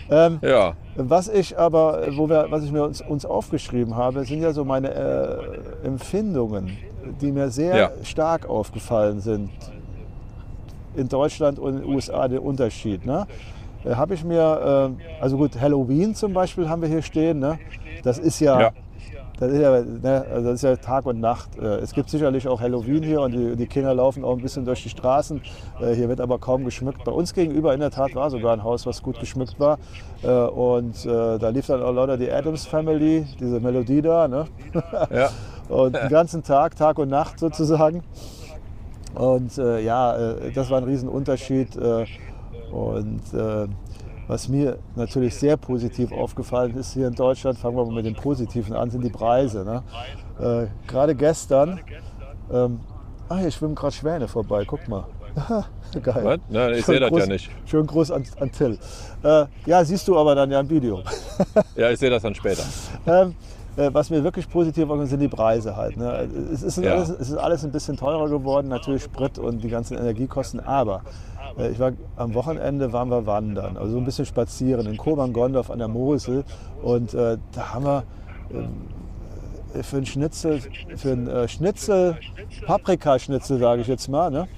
[0.09, 4.41] Ähm, Ja, was ich aber, wo wir, was ich mir uns, uns aufgeschrieben habe, sind
[4.41, 6.77] ja so meine äh, Empfindungen,
[7.21, 7.91] die mir sehr Ja.
[8.05, 9.51] stark aufgefallen sind.
[10.95, 13.05] In Deutschland und in den USA der Unterschied.
[13.05, 13.27] Ne?
[13.87, 17.39] Äh, habe ich mir, äh, also gut, Halloween zum Beispiel haben wir hier stehen.
[17.39, 17.59] Ne?
[18.03, 18.71] Das ist ja, Ja.
[19.39, 21.59] Das, ist ja ne, also das ist ja Tag und Nacht.
[21.59, 24.65] Äh, Es gibt sicherlich auch Halloween hier und die, die Kinder laufen auch ein bisschen
[24.65, 25.43] durch die Straßen.
[25.79, 27.05] Äh, Hier wird aber kaum geschmückt.
[27.05, 29.79] Bei uns gegenüber in der Tat war sogar ein Haus, was gut geschmückt war.
[30.23, 34.27] Äh, Und da lief dann auch lauter die Adams Family, diese Melodie da.
[34.27, 34.47] Ne?
[35.11, 35.29] ja.
[35.69, 38.05] Und den ganzen Tag, Tag und Nacht sozusagen.
[39.17, 41.77] Und äh, ja, äh, das war ein Riesenunterschied.
[41.77, 42.05] Äh,
[42.73, 43.67] und äh,
[44.29, 48.15] was mir natürlich sehr positiv aufgefallen ist hier in Deutschland, fangen wir mal mit dem
[48.15, 49.65] Positiven an, sind die Preise.
[49.65, 49.83] Ne?
[50.41, 51.79] Äh, Gerade gestern,
[52.53, 52.81] ähm,
[53.29, 55.05] ach hier schwimmen gerade Schwäne vorbei, guck mal.
[56.03, 56.25] Geil.
[56.25, 56.39] Was?
[56.49, 57.51] Nein, ich sehe das ja nicht.
[57.67, 58.79] Schön groß an, an Till.
[59.23, 61.03] Äh, ja, siehst du aber dann ja im Video.
[61.77, 62.63] Ja, ich sehe das dann später.
[63.07, 63.35] Ähm,
[63.77, 65.97] äh, was mir wirklich positiv war, sind die Preise halt.
[65.99, 66.29] Ne?
[66.53, 66.95] Es, ist Ja.
[66.95, 71.03] alles, es ist alles ein bisschen teurer geworden, natürlich Sprit und die ganzen Energiekosten, aber
[71.59, 75.79] ich war, am Wochenende waren wir wandern, also so ein bisschen spazieren in Kobern-Gondorf an
[75.79, 76.45] der Mosel
[76.83, 78.05] und äh, da haben wir
[79.75, 80.61] äh, für einen Schnitzel,
[80.97, 82.19] für einen äh, Schnitzel,
[82.67, 84.49] Paprikaschnitzel sage ich jetzt mal, ne?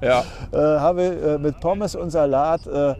[0.00, 2.94] Ja, äh, habe äh, mit Pommes und Salat äh,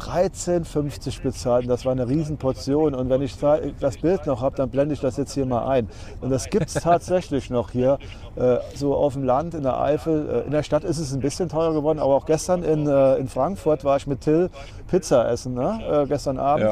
[0.00, 1.64] 13,50 bezahlt.
[1.64, 2.94] Und das war eine Riesenportion.
[2.94, 5.66] Und wenn ich da- das Bild noch habe, dann blende ich das jetzt hier mal
[5.68, 5.88] ein.
[6.20, 7.98] Und das gibt es tatsächlich noch hier,
[8.36, 10.28] äh, so auf dem Land, in der Eifel.
[10.28, 13.16] Äh, in der Stadt ist es ein bisschen teurer geworden, aber auch gestern in, äh,
[13.16, 14.50] in Frankfurt war ich mit Till
[14.88, 15.80] Pizza essen, ne?
[15.90, 16.64] äh, gestern Abend.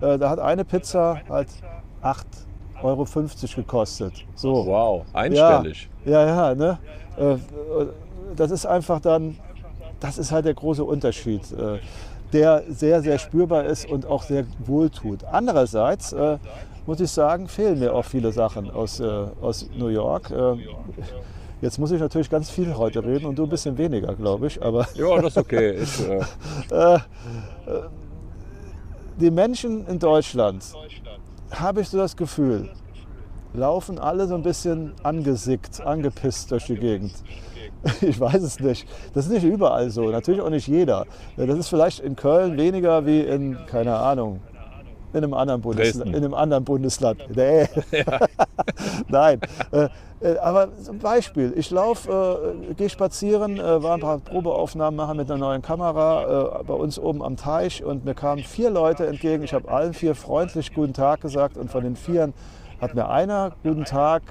[0.00, 1.48] Äh, da hat eine Pizza halt
[2.02, 3.06] 8,50 Euro
[3.56, 4.12] gekostet.
[4.34, 4.66] So.
[4.66, 5.88] wow, einstellig.
[6.04, 6.78] Ja, ja, ne?
[7.16, 7.36] Äh,
[8.36, 9.38] Das ist einfach dann,
[10.00, 11.40] das ist halt der große Unterschied,
[12.32, 15.24] der sehr, sehr spürbar ist und auch sehr wohltut.
[15.24, 16.38] Andererseits äh,
[16.86, 19.04] muss ich sagen, fehlen mir auch viele Sachen aus, äh,
[19.40, 20.30] aus New York.
[20.30, 20.56] Äh,
[21.62, 24.62] Jetzt muss ich natürlich ganz viel heute reden und du ein bisschen weniger, glaube ich.
[24.62, 25.72] Aber Ja, das ist okay.
[25.82, 26.00] Ich,
[26.70, 26.98] äh,
[29.18, 30.62] die Menschen in Deutschland,
[31.50, 32.68] habe ich so das Gefühl,
[33.56, 37.12] laufen alle so ein bisschen angesickt, angepisst durch die Gegend.
[38.00, 38.88] Ich weiß es nicht.
[39.14, 41.06] Das ist nicht überall so, natürlich auch nicht jeder.
[41.36, 44.40] Das ist vielleicht in Köln weniger wie in, keine Ahnung,
[45.12, 47.24] in einem anderen, Bundesla in einem anderen Bundesland.
[47.36, 47.66] Nee.
[49.08, 49.40] Nein.
[49.70, 49.88] Äh,
[50.20, 55.30] äh, aber zum Beispiel, ich laufe, äh, gehe spazieren, war ein paar Probeaufnahmen machen mit
[55.30, 59.44] einer neuen Kamera bei uns oben am Teich und mir kamen vier Leute entgegen.
[59.44, 62.34] Ich habe allen vier freundlich guten Tag gesagt und von den vieren
[62.80, 64.22] hat mir einer guten Tag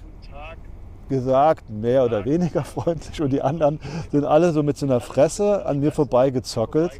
[1.09, 3.79] gesagt, mehr oder weniger freundlich und die anderen
[4.11, 6.99] sind alle so mit so einer Fresse an mir vorbeigezockelt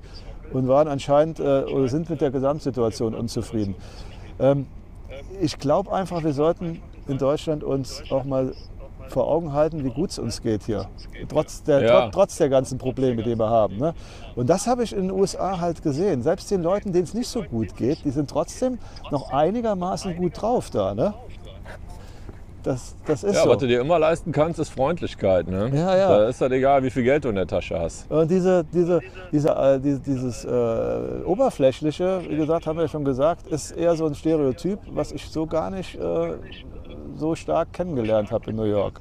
[0.53, 3.75] und waren anscheinend äh, oder sind mit der Gesamtsituation unzufrieden.
[4.39, 4.67] Ähm,
[5.41, 8.53] ich glaube einfach, wir sollten in Deutschland uns auch mal
[9.09, 10.87] vor Augen halten, wie gut es uns geht hier.
[11.29, 12.01] Trotz der, Ja.
[12.01, 13.77] trotz, trotz der ganzen Probleme, die wir haben.
[13.77, 13.93] Ne?
[14.35, 16.21] Und das habe ich in den USA halt gesehen.
[16.23, 18.77] Selbst den Leuten, denen es nicht so gut geht, die sind trotzdem
[19.11, 20.93] noch einigermaßen gut drauf da.
[20.93, 21.13] Ne?
[22.63, 23.49] Das, das ist Ja, so.
[23.51, 25.47] was du dir immer leisten kannst, ist Freundlichkeit.
[25.47, 25.69] Ne?
[25.71, 26.07] Ja, ja.
[26.17, 28.09] Da ist halt egal, wie viel Geld du in der Tasche hast.
[28.09, 33.05] Und diese, diese, diese, äh, die- dieses äh, Oberflächliche, wie gesagt, haben wir ja schon
[33.05, 35.99] gesagt, ist eher so ein Stereotyp, was ich so gar nicht äh,
[37.17, 38.99] so stark kennengelernt habe in New York.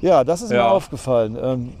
[0.00, 0.70] Ja, das ist mir Ja.
[0.70, 1.36] aufgefallen.
[1.40, 1.72] Ähm,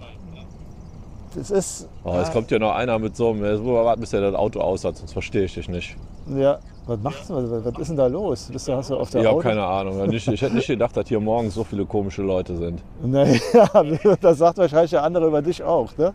[1.34, 1.88] das ist.
[2.04, 4.60] Oh, jetzt kommt hier noch einer mit so einem, jetzt warten, bis der das Auto
[4.60, 5.96] aus hat, sonst verstehe ich dich nicht.
[6.36, 7.34] Ja, was machst du?
[7.64, 8.48] Was ist denn da los?
[8.52, 10.10] Bist du, hast du auf der Ich habe keine Ahnung.
[10.12, 12.82] Ich, ich hätte nicht gedacht, dass hier morgens so viele komische Leute sind.
[13.02, 13.38] Naja,
[14.20, 15.96] das sagt wahrscheinlich der andere über dich auch.
[15.96, 16.12] Ne?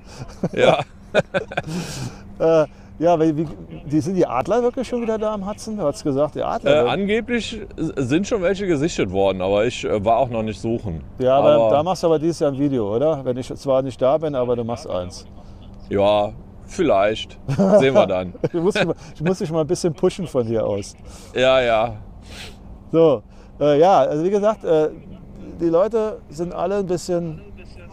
[0.54, 0.80] Ja,
[2.40, 2.66] Äh,
[3.00, 3.48] ja, wie, wie,
[3.86, 5.78] die, sind die Adler wirklich schon wieder da am Hudson?
[5.78, 6.88] Du hast gesagt, die äh, Adler.
[6.90, 11.04] angeblich sind schon welche gesichtet worden, aber ich äh, war auch noch nicht suchen.
[11.20, 13.24] ja, aber, da machst du aber dieses Jahr ein Video, oder?
[13.26, 15.26] Wenn ich zwar nicht da bin, aber du machst eins.
[15.90, 16.32] Ja,
[16.68, 17.38] vielleicht.
[17.80, 18.34] Sehen wir dann.
[18.44, 20.96] Ich muss, dich mal- ich muss dich mal ein bisschen pushen von hier aus.
[21.36, 21.96] Ja, ja.
[22.92, 23.22] So,
[23.60, 24.90] äh, ja, also wie gesagt, äh,
[25.60, 27.42] die Leute sind alle ein bisschen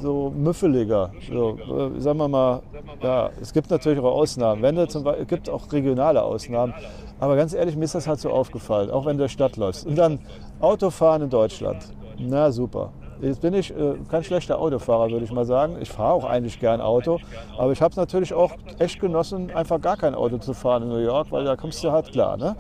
[0.03, 1.11] so müffeliger.
[1.29, 2.63] So, äh, sagen wir mal,
[3.03, 4.63] ja, es gibt natürlich auch Ausnahmen.
[4.63, 6.75] Wenn zum Beispiel, es gibt auch regionale Ausnahmen.
[7.21, 9.57] Aber ganz ehrlich, mir ist das halt so aufgefallen, auch wenn du in der Stadt
[9.57, 9.87] läufst.
[9.87, 10.19] Und dann
[10.61, 11.79] Autofahren in Deutschland.
[12.19, 12.91] Na super.
[13.21, 15.77] Jetzt bin ich äh, kein schlechter Autofahrer, würde ich mal sagen.
[15.81, 17.21] Ich fahre auch eigentlich gern Auto.
[17.57, 20.89] Aber ich habe es natürlich auch echt genossen, einfach gar kein Auto zu fahren in
[20.89, 22.37] New York, weil da kommst du halt klar.
[22.37, 22.57] Ne?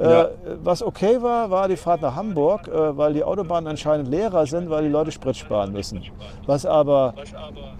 [0.00, 0.22] Ja.
[0.24, 0.28] Äh,
[0.62, 4.70] was okay war, war die Fahrt nach Hamburg, äh, weil die Autobahnen anscheinend leerer sind,
[4.70, 6.02] weil die Leute Sprit sparen müssen.
[6.46, 7.14] Was aber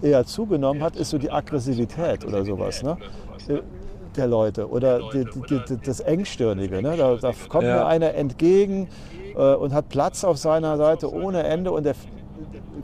[0.01, 2.97] eher zugenommen hat, ist so die Aggressivität oder sowas ne?
[3.47, 3.59] äh,
[4.15, 6.81] der Leute oder die, die, die, das Engstirnige.
[6.81, 6.95] Ne?
[6.97, 7.75] Da, da kommt Ja.
[7.75, 8.89] mir einer entgegen
[9.35, 11.95] äh, und hat Platz auf seiner Seite ohne Ende und der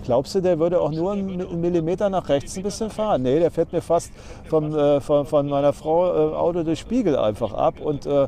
[0.03, 3.23] Glaubst du, der würde auch nur einen Millimeter nach rechts ein bisschen fahren?
[3.23, 4.11] Nee, der fährt mir fast
[4.45, 8.27] vom, äh, von, von meiner Frau äh, Auto durch Spiegel einfach ab und, äh,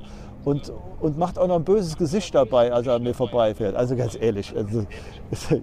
[0.49, 3.75] und, und macht auch noch ein böses Gesicht dabei, als er an mir vorbeifährt.
[3.75, 4.85] Also ganz ehrlich, also,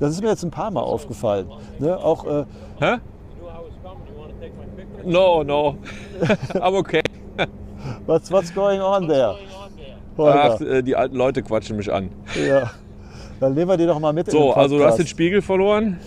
[0.00, 1.50] das ist mir jetzt ein paar Mal aufgefallen.
[1.78, 1.96] Ne?
[1.96, 2.44] Auch, äh,
[2.80, 2.96] Hä?
[5.04, 5.76] No, no.
[6.60, 7.02] Aber okay.
[8.06, 9.36] what's, what's going on there?
[10.18, 12.10] Ach, äh, die alten Leute quatschen mich an.
[12.46, 12.70] Ja.
[13.40, 15.06] Dann nehmen wir die doch mal mit So, also du hast den.
[15.06, 15.98] Spiegel verloren.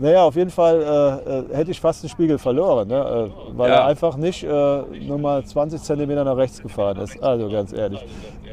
[0.00, 3.28] Naja, auf jeden Fall äh, äh, hätte ich fast den Spiegel verloren, ne?
[3.28, 3.76] äh, weil Ja.
[3.80, 7.22] er einfach nicht äh, nur mal 20 Zentimeter nach rechts gefahren ist.
[7.22, 8.00] Also ganz ehrlich.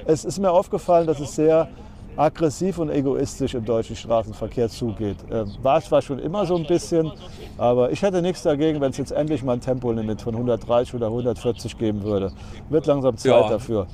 [0.05, 1.69] Es ist mir aufgefallen, dass es sehr
[2.17, 5.17] aggressiv und egoistisch im deutschen Straßenverkehr zugeht.
[5.31, 7.13] Äh, war zwar schon immer so ein bisschen,
[7.57, 11.07] aber ich hätte nichts dagegen, wenn es jetzt endlich mal ein Tempolimit von 130 oder
[11.07, 12.31] 140 geben würde.
[12.69, 13.49] Wird langsam Zeit Ja.
[13.49, 13.87] dafür.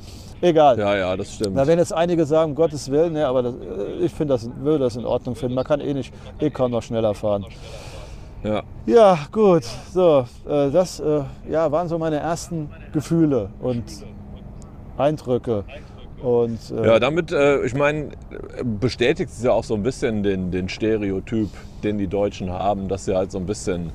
[0.44, 0.78] Egal.
[0.78, 1.58] Ja, ja, das stimmt.
[1.58, 4.50] Da werden jetzt einige sagen, um Gottes Willen, ne, aber das, äh, ich finde das,
[4.60, 5.56] würde das in Ordnung finden.
[5.56, 7.46] Man kann eh nicht, eh kaum noch schneller fahren.
[8.44, 8.62] Ja.
[8.86, 9.64] Ja, gut.
[9.94, 13.86] So, äh, das äh, ja, waren so meine ersten Gefühle und
[14.98, 15.64] Eindrücke.
[16.22, 18.10] Und äh, Ja, damit, äh, ich meine,
[18.82, 21.52] bestätigt es ja auch so ein bisschen den, den Stereotyp,
[21.86, 23.92] den die Deutschen haben, dass sie halt so ein bisschen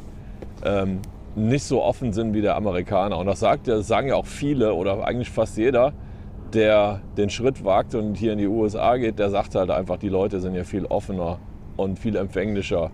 [0.65, 1.01] ähm,
[1.37, 3.19] nicht so offen sind wie der Amerikaner.
[3.19, 5.93] Und das, sagt, das sagen ja auch viele oder eigentlich fast jeder,
[6.55, 10.09] der den Schritt wagt und hier in die USA geht, der sagt halt einfach, die
[10.09, 11.39] Leute sind ja viel offener
[11.77, 12.91] und viel empfänglicher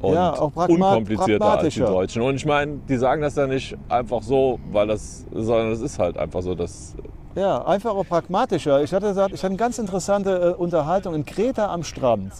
[0.00, 1.80] und Ja, auch unkomplizierter als die.
[1.80, 2.22] Deutschen.
[2.22, 5.98] Und ich meine, die sagen das ja nicht einfach so, weil das, sondern es ist
[5.98, 6.94] halt einfach so, dass
[7.34, 8.82] Ja, einfach auch pragmatischer.
[8.82, 12.32] Ich hatte gesagt, ich hatte eine ganz interessante äh, Unterhaltung in Kreta am Strand.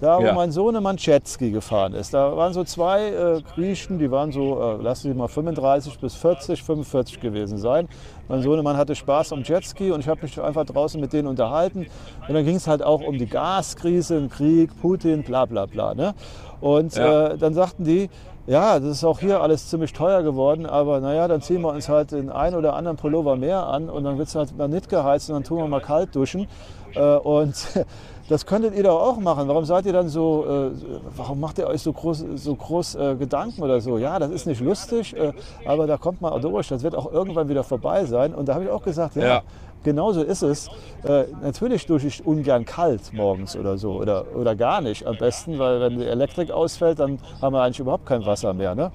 [0.00, 0.32] Da, wo Ja.
[0.32, 2.14] mein Sohnemann Jetski gefahren ist.
[2.14, 6.14] Da waren so zwei äh, Griechen, die waren so, äh, lass sie mal 35 bis
[6.14, 7.88] 40, 45 gewesen sein.
[8.28, 11.86] Mein Sohnemann hatte Spaß am Jetski und ich habe mich einfach draußen mit denen unterhalten.
[12.26, 15.94] Und dann ging es halt auch um die Gaskrise, den Krieg, Putin, bla bla bla.
[15.94, 16.14] Ne?
[16.60, 17.28] Und Ja.
[17.28, 18.10] äh, dann sagten die,
[18.46, 21.88] ja, das ist auch hier alles ziemlich teuer geworden, aber naja, dann ziehen wir uns
[21.88, 24.88] halt den einen oder anderen Pullover mehr an und dann wird es halt mal nicht
[24.88, 26.46] geheizt und dann tun wir mal kalt duschen.
[26.94, 27.54] Äh, und
[28.28, 29.48] das könntet ihr doch auch machen.
[29.48, 30.70] Warum seid ihr dann so, äh,
[31.16, 33.98] warum macht ihr euch so groß, so groß äh, Gedanken oder so?
[33.98, 35.32] Ja, das ist nicht lustig, äh,
[35.64, 36.68] aber da kommt man auch durch.
[36.68, 38.34] Das wird auch irgendwann wieder vorbei sein.
[38.34, 39.42] Und da habe ich auch gesagt, ja, Ja.
[39.84, 40.68] Genau so ist es.
[41.04, 45.58] Äh, natürlich dusche ich ungern kalt morgens oder so oder, oder gar nicht am besten,
[45.58, 48.74] weil wenn die Elektrik ausfällt, dann haben wir eigentlich überhaupt kein Wasser mehr.
[48.74, 48.90] Ne?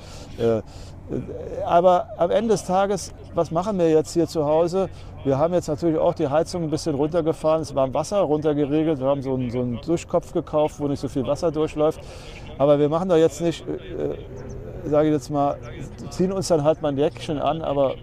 [1.09, 4.89] Äh, äh, aber am Ende des Tages, was machen wir jetzt hier zu Hause?
[5.23, 8.99] Wir haben jetzt natürlich auch die Heizung ein bisschen runtergefahren, es war Wasser runtergeregelt.
[8.99, 12.01] Wir haben so einen, so einen Duschkopf gekauft, wo nicht so viel Wasser durchläuft.
[12.57, 15.57] Aber wir machen da jetzt nicht, äh, sage ich jetzt mal,
[16.09, 17.95] ziehen uns dann halt mal ein Jäckchen an, aber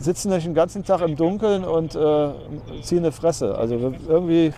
[0.00, 2.30] sitzen nicht den ganzen Tag im Dunkeln und äh,
[2.82, 3.56] ziehen eine Fresse.
[3.56, 4.52] Also irgendwie,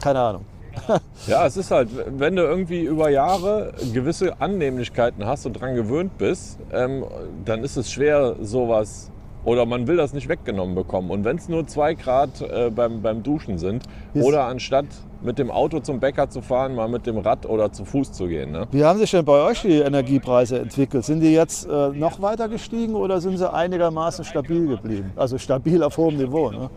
[0.00, 0.51] keine Ahnung.
[1.26, 6.18] Ja, es ist halt, wenn du irgendwie über Jahre gewisse Annehmlichkeiten hast und dran gewöhnt
[6.18, 7.04] bist, ähm,
[7.44, 9.12] dann ist es schwer, sowas
[9.44, 11.10] Oder man will das nicht weggenommen bekommen.
[11.10, 14.86] Und wenn es nur zwei Grad äh, beim, beim Duschen sind, Ist- oder anstatt
[15.20, 18.26] mit dem Auto zum Bäcker zu fahren, mal mit dem Rad oder zu Fuß zu
[18.26, 18.52] gehen.
[18.52, 18.66] Ne?
[18.70, 21.04] Wie haben sich denn bei euch die Energiepreise entwickelt?
[21.04, 25.12] Sind die jetzt äh, noch weiter gestiegen oder sind sie einigermaßen stabil geblieben?
[25.16, 26.50] Also stabil auf hohem Niveau.
[26.50, 26.70] Ne?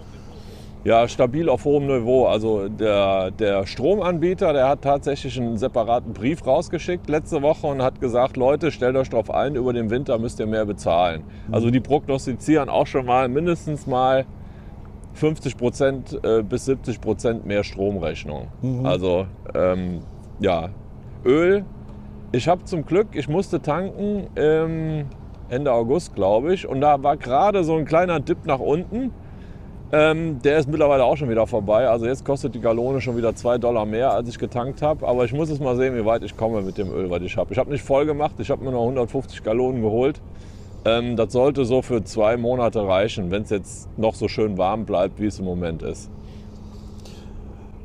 [0.85, 2.27] Ja, stabil auf hohem Niveau.
[2.27, 7.99] Also der, der Stromanbieter, der hat tatsächlich einen separaten Brief rausgeschickt letzte Woche und hat
[7.99, 11.23] gesagt, Leute, stellt euch darauf ein, über den Winter müsst ihr mehr bezahlen.
[11.51, 14.25] Also die prognostizieren auch schon mal mindestens mal
[15.13, 18.49] 50 Prozent äh, bis 70 Prozent mehr Stromrechnung.
[18.85, 20.01] Also ähm,
[20.39, 20.69] ja,
[21.25, 21.65] Öl.
[22.31, 25.05] Ich habe zum Glück, ich musste tanken ähm,
[25.49, 29.11] Ende August, glaube ich, und da war gerade so ein kleiner Dip nach unten.
[29.91, 31.87] Ähm, der ist mittlerweile auch schon wieder vorbei.
[31.87, 35.07] Also jetzt kostet die Gallone schon wieder 2 Dollar mehr, als ich getankt habe.
[35.07, 37.37] Aber ich muss jetzt mal sehen, wie weit ich komme mit dem Öl, was ich
[37.37, 37.53] habe.
[37.53, 40.19] Ich habe nicht voll gemacht, ich habe mir noch 150 Gallonen geholt.
[40.85, 44.85] Ähm, das sollte so für zwei Monate reichen, wenn es jetzt noch so schön warm
[44.85, 46.09] bleibt, wie es im Moment ist.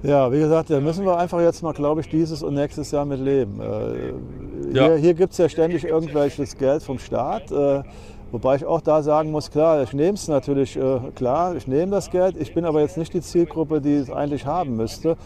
[0.03, 3.05] Ja, wie gesagt, da müssen wir einfach jetzt mal, glaube ich, dieses und nächstes Jahr
[3.05, 3.61] mit leben.
[3.61, 4.13] Äh,
[4.73, 4.87] Ja.
[4.87, 7.51] Hier, hier gibt es ja ständig irgendwelches Geld vom Staat.
[7.51, 7.83] Äh,
[8.33, 11.93] wobei ich auch da sagen muss, klar, ich nehme es natürlich, äh, klar, ich nehme
[11.93, 12.37] das Geld.
[12.39, 15.17] Ich bin aber jetzt nicht die Zielgruppe, die es eigentlich haben müsste.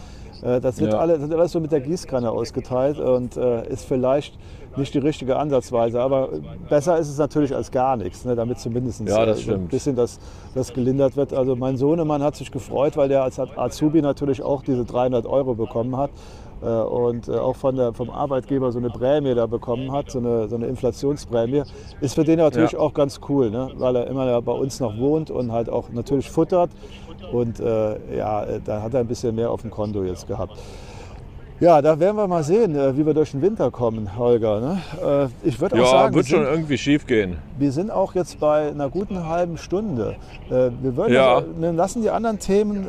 [0.41, 0.99] Äh, das wird Ja.
[0.99, 4.37] alle, das wird alles so mit der Gießkanne ausgeteilt und äh, ist vielleicht
[4.77, 6.01] nicht die richtige Ansatzweise.
[6.01, 6.29] Aber
[6.69, 9.95] besser ist es natürlich als gar nichts, ne, damit zumindest Ja, das äh, ein bisschen
[9.95, 10.19] das,
[10.53, 11.33] das gelindert wird.
[11.33, 15.53] Also mein Sohnemann hat sich gefreut, weil der als Azubi natürlich auch diese 300 Euro
[15.55, 16.09] bekommen hat
[16.65, 20.47] und äh, auch von der, vom Arbeitgeber so eine Prämie da bekommen hat, so eine,
[20.47, 21.63] so eine Inflationsprämie.
[22.01, 22.79] Ist für den natürlich Ja.
[22.79, 23.71] auch ganz cool, ne?
[23.75, 26.71] weil er immer bei uns noch wohnt und halt auch natürlich futtert.
[27.31, 30.57] Und äh, ja, äh, da hat er ein bisschen mehr auf dem Konto jetzt gehabt.
[31.61, 34.59] Ja, da werden wir mal sehen, äh, wie wir durch den Winter kommen, Holger.
[34.59, 34.81] Ne?
[35.01, 37.37] Äh, Ich würde auch Ja, sagen, wir wird schon sind, irgendwie schief gehen.
[37.57, 40.17] wir sind auch jetzt bei einer guten halben Stunde.
[40.49, 41.35] Äh, Wir würden Ja.
[41.35, 42.85] also, wir lassen die anderen Themen,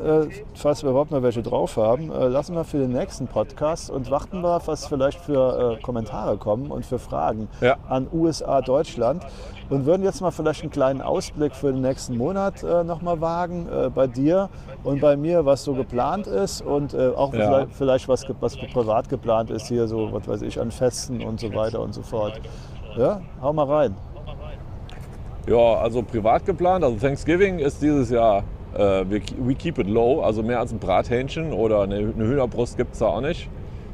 [0.55, 4.41] falls wir überhaupt noch welche drauf haben, lassen wir für den nächsten Podcast und warten
[4.43, 7.77] wir, was vielleicht für Kommentare kommen und für Fragen Ja.
[7.89, 9.23] an USA Deutschland.
[9.69, 13.67] Und würden jetzt mal vielleicht einen kleinen Ausblick für den nächsten Monat äh, nochmal wagen,
[13.69, 14.49] äh, bei dir
[14.85, 17.41] und bei mir, was so geplant ist und äh, auch Ja.
[17.47, 21.41] vielleicht, vielleicht was, was privat geplant ist, hier so, was weiß ich, an Festen und
[21.41, 22.41] so weiter und so fort.
[22.97, 23.95] Ja, hau mal rein.
[25.49, 26.85] Ja, also privat geplant.
[26.85, 28.43] Also Thanksgiving ist dieses Jahr,
[28.75, 30.21] äh, we keep it low.
[30.23, 33.49] Also mehr als ein Brathähnchen oder eine, eine Hühnerbrust gibt es da auch nicht.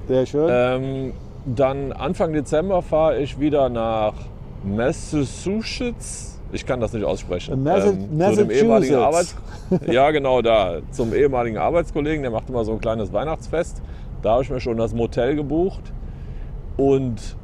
[0.06, 0.48] Sehr schön.
[0.50, 1.12] Ähm,
[1.46, 4.14] dann Anfang Dezember fahre ich wieder nach
[4.64, 6.38] Massachusetts.
[6.52, 7.62] Ich kann das nicht aussprechen.
[7.62, 9.34] Massa- zu dem ehemaligen Arbeits
[9.86, 10.80] ja, genau da.
[10.90, 13.80] Zum ehemaligen Arbeitskollegen, der macht immer so ein kleines Weihnachtsfest.
[14.20, 15.92] Da habe ich mir schon das Motel gebucht.
[16.76, 17.36] Und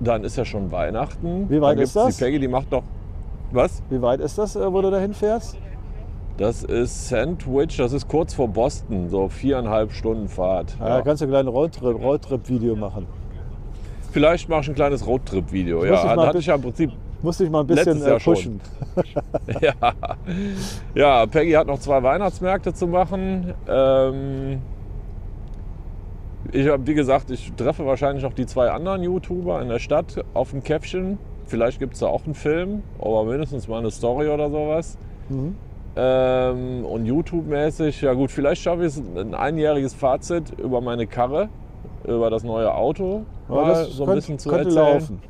[0.00, 1.48] dann ist ja schon Weihnachten.
[1.50, 2.16] Wie weit ist das?
[2.16, 2.82] Die Peggy, die macht doch.
[3.52, 3.82] Was?
[3.90, 5.58] Wie weit ist das, äh, wo du dahin fährst?
[6.38, 10.74] Das ist Sandwich, das ist kurz vor Boston, so viereinhalb Stunden Fahrt.
[10.80, 10.88] Ja.
[10.88, 10.96] Ja.
[10.96, 13.06] Da kannst du ein kleines Roadtrip- Roadtrip-Video machen.
[14.14, 15.84] Vielleicht mache ich ein kleines Roadtrip-Video.
[15.84, 16.92] Ja, ich mal da hatte ich ja im Prinzip.
[17.20, 18.60] Musst dich mal ein bisschen äh, pushen.
[19.60, 19.74] Ja.
[20.94, 23.54] ja, Peggy hat noch zwei Weihnachtsmärkte zu machen.
[23.66, 24.62] Ähm,
[26.52, 30.24] ich habe, wie gesagt, ich treffe wahrscheinlich noch die zwei anderen YouTuber in der Stadt
[30.32, 31.18] auf dem Käffchen.
[31.46, 34.96] Vielleicht gibt es da auch einen Film, aber mindestens mal eine Story oder sowas.
[35.28, 35.56] Mhm.
[35.96, 41.48] Ähm, und YouTube-mäßig, ja gut, vielleicht schaffe ich es, ein einjähriges Fazit über meine Karre,
[42.06, 44.94] über das neue Auto, Ja, mal das so ein könnt- bisschen zu könnte erzählen.
[44.94, 45.22] laufen.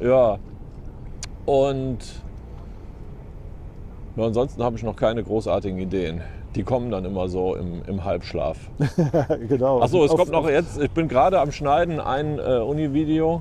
[0.00, 0.38] Ja.
[1.46, 1.98] Und
[4.16, 6.22] ja, ansonsten habe ich noch keine großartigen Ideen.
[6.54, 8.56] Die kommen dann immer so im, im Halbschlaf.
[9.48, 9.80] genau.
[9.80, 13.40] Achso, es Auf- kommt noch jetzt, ich bin gerade am Schneiden ein äh, Uni-Video.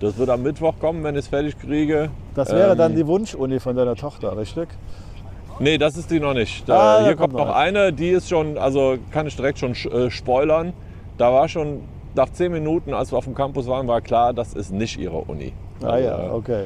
[0.00, 2.10] Das wird am Mittwoch kommen, wenn ich es fertig kriege.
[2.34, 4.68] Das wäre Ähm, dann die Wunschuni von deiner Tochter, richtig?
[5.60, 6.64] Nee, das ist die noch nicht.
[6.68, 9.60] Ah, Da, da hier kommt noch noch eine, die ist schon, also kann ich direkt
[9.60, 10.72] schon äh, spoilern.
[11.18, 11.82] Da war schon
[12.14, 15.18] nach zehn Minuten, als wir auf dem Campus waren, war klar, das ist nicht ihre
[15.18, 15.52] Uni.
[15.82, 16.64] Ah Also, ja, okay.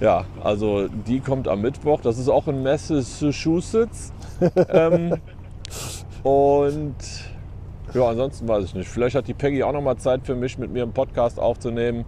[0.00, 2.00] Ja, also die kommt am Mittwoch.
[2.00, 4.12] Das ist auch in Massachusetts.
[4.68, 5.14] ähm,
[6.22, 6.94] und
[7.94, 8.88] ja, ansonsten weiß ich nicht.
[8.88, 12.04] Vielleicht hat die Peggy auch noch mal Zeit für mich, mit mir einen Podcast aufzunehmen.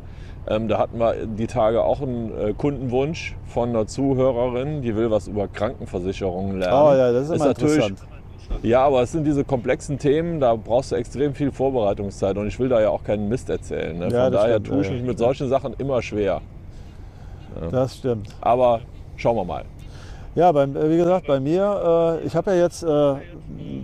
[0.47, 5.11] Ähm, da hatten wir die Tage auch einen äh, Kundenwunsch von einer Zuhörerin, die will
[5.11, 6.75] was über Krankenversicherungen lernen.
[6.75, 8.18] Oh ja, das ist immer natürlich, interessant.
[8.63, 12.59] Ja, aber es sind diese komplexen Themen, da brauchst du extrem viel Vorbereitungszeit und ich
[12.59, 13.99] will da ja auch keinen Mist erzählen.
[13.99, 14.09] Ne?
[14.09, 15.07] Ja, Von das daher stimmt, tue ich ja, mich ja.
[15.07, 16.41] mit solchen Sachen immer schwer.
[17.71, 18.29] Das stimmt.
[18.41, 18.81] Aber
[19.17, 19.65] schauen wir mal.
[20.39, 23.15] Ja, beim, äh, wie gesagt, bei mir, äh, ich habe ja jetzt äh,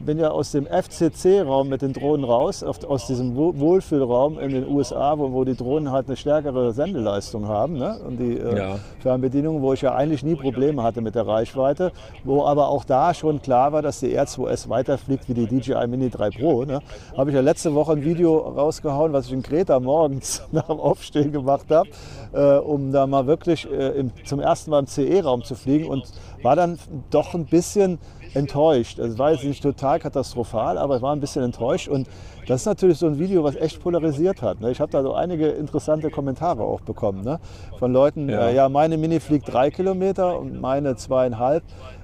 [0.07, 4.51] bin ja aus dem FCC-Raum mit den Drohnen raus, auf, aus diesem Wo- Wohlfühlraum in
[4.53, 7.99] den USA, wo, wo die Drohnen halt eine stärkere Sendeleistung haben ne?
[8.07, 8.77] und die äh, Ja.
[9.01, 11.91] Fernbedienung, wo ich ja eigentlich nie Probleme hatte mit der Reichweite,
[12.23, 16.09] wo aber auch da schon klar war, dass die R2S weiterfliegt wie die DJI Mini
[16.09, 16.65] 3 Pro.
[16.65, 16.79] Ne?
[17.17, 20.79] Habe ich ja letzte Woche ein Video rausgehauen, was ich in Kreta morgens nach dem
[20.79, 21.89] Aufstehen gemacht habe,
[22.33, 26.05] äh, um da mal wirklich äh, im, zum ersten Mal im CE-Raum zu fliegen und
[26.45, 26.79] war dann
[27.11, 27.99] doch ein bisschen
[28.35, 29.01] enttäuscht.
[29.01, 31.89] Also Es war jetzt nicht total katastrophal, aber ich war ein bisschen enttäuscht.
[31.89, 32.07] Und
[32.47, 34.61] das ist natürlich so ein Video, was echt polarisiert hat.
[34.61, 34.71] Ne?
[34.71, 37.23] Ich habe da so einige interessante Kommentare auch bekommen.
[37.25, 37.41] Ne?
[37.79, 38.49] Von Leuten, Ja.
[38.49, 41.63] äh, ja, meine Mini fliegt drei Kilometer und meine zweieinhalb.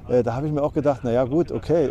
[0.09, 1.91] Äh, da habe ich mir auch gedacht, naja gut, okay,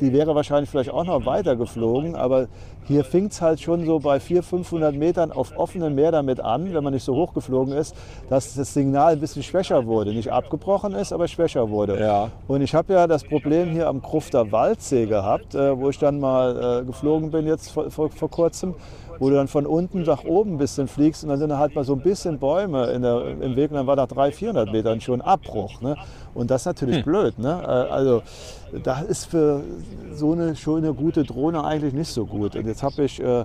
[0.00, 2.46] die wäre wahrscheinlich vielleicht auch noch weiter geflogen, aber
[2.84, 6.72] hier fing es halt schon so bei 400, 500 Metern auf offenem Meer damit an,
[6.74, 7.94] wenn man nicht so hoch geflogen ist,
[8.28, 10.12] dass das Signal ein bisschen schwächer wurde.
[10.12, 12.00] Nicht abgebrochen ist, aber schwächer wurde.
[12.00, 12.30] Ja.
[12.48, 16.18] Und ich habe ja das Problem hier am Krufter Waldsee gehabt, äh, wo ich dann
[16.18, 18.74] mal äh, geflogen bin jetzt vor, vor, vor kurzem,
[19.20, 21.74] wo du dann von unten nach oben ein bisschen fliegst und dann sind da halt
[21.74, 25.00] mal so ein bisschen Bäume der, im Weg und dann war nach 300, 400 Metern
[25.00, 25.80] schon Abbruch.
[25.82, 25.94] Ne?
[26.34, 27.38] Und das ist natürlich blöd.
[27.38, 27.60] Ne?
[27.62, 28.22] Äh, Also
[28.82, 29.62] das ist für
[30.12, 32.56] so eine schöne, gute Drohne eigentlich nicht so gut.
[32.56, 33.44] Und jetzt habe ich, äh,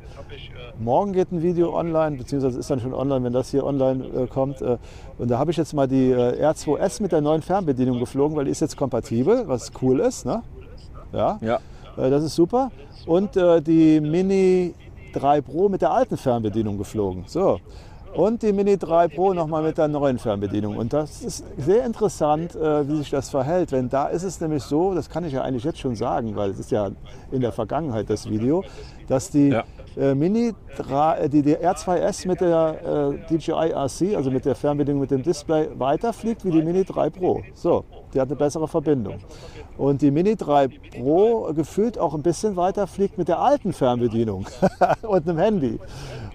[0.80, 4.28] morgen geht ein Video online, beziehungsweise ist dann schon online, wenn das hier online äh,
[4.28, 4.62] kommt.
[4.62, 4.78] Äh,
[5.18, 8.46] und da habe ich jetzt mal die äh, R2S mit der neuen Fernbedienung geflogen, weil
[8.46, 10.26] die ist jetzt kompatibel, was cool ist.
[10.26, 10.42] Ne?
[11.14, 11.60] Ja, Ja.
[11.98, 12.72] äh, das ist super.
[13.06, 14.74] Und äh, die Mini
[15.14, 17.24] 3 Pro mit der alten Fernbedienung geflogen.
[17.28, 17.60] So.
[18.16, 20.78] Und die Mini 3 Pro nochmal mit der neuen Fernbedienung.
[20.78, 23.72] Und das ist sehr interessant, äh, wie sich das verhält.
[23.72, 26.52] Wenn da ist es nämlich so, das kann ich ja eigentlich jetzt schon sagen, weil
[26.52, 26.92] es ist ja
[27.32, 28.64] in der Vergangenheit das Video,
[29.08, 29.64] dass die Ja.
[29.98, 34.56] äh, Mini 3, äh, die, die R2S mit der äh, DJI RC, also mit der
[34.56, 37.42] Fernbedienung mit dem Display, weiterfliegt wie die Mini 3 Pro.
[37.54, 39.16] So, die hat eine bessere Verbindung.
[39.78, 44.46] Und die Mini 3 Pro gefühlt auch ein bisschen weiter fliegt mit der alten Fernbedienung
[45.02, 45.80] und einem Handy.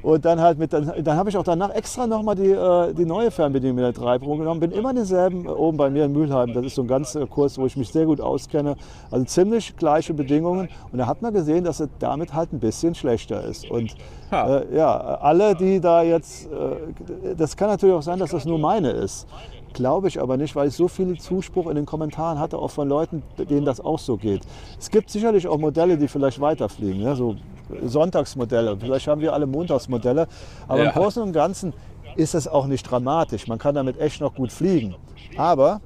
[0.02, 3.04] Und dann halt mit, dann, dann habe ich auch danach extra nochmal die, äh, die
[3.04, 4.60] neue Fernbedienung mit der 3 Pro genommen.
[4.60, 6.54] Bin immer denselben äh, oben bei mir in Mülheim.
[6.54, 8.76] Das ist so ein ganz äh, Kurs, wo ich mich sehr gut auskenne.
[9.10, 10.68] Also ziemlich gleiche Bedingungen.
[10.90, 13.70] Und da hat man gesehen, dass es damit halt ein bisschen schlechter ist.
[13.70, 13.94] Und
[14.32, 18.58] äh, ja, alle, die da jetzt, äh, das kann natürlich auch sein, dass das nur
[18.58, 19.26] meine ist.
[19.72, 22.88] Glaube ich aber nicht, weil ich so viel Zuspruch in den Kommentaren hatte, auch von
[22.88, 24.42] Leuten, denen das auch so geht.
[24.78, 27.14] Es gibt sicherlich auch Modelle, die vielleicht weiterfliegen, ne?
[27.14, 27.36] so
[27.82, 28.76] Sonntagsmodelle.
[28.78, 30.26] Vielleicht haben wir alle Montagsmodelle.
[30.66, 30.90] Aber Ja.
[30.90, 31.72] im Großen und Ganzen
[32.16, 33.46] ist das auch nicht dramatisch.
[33.46, 34.94] Man kann damit echt noch gut fliegen.
[35.36, 35.80] Aber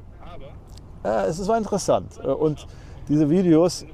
[1.04, 2.18] äh, es war interessant.
[2.22, 2.66] Äh, Und
[3.08, 3.84] diese Videos,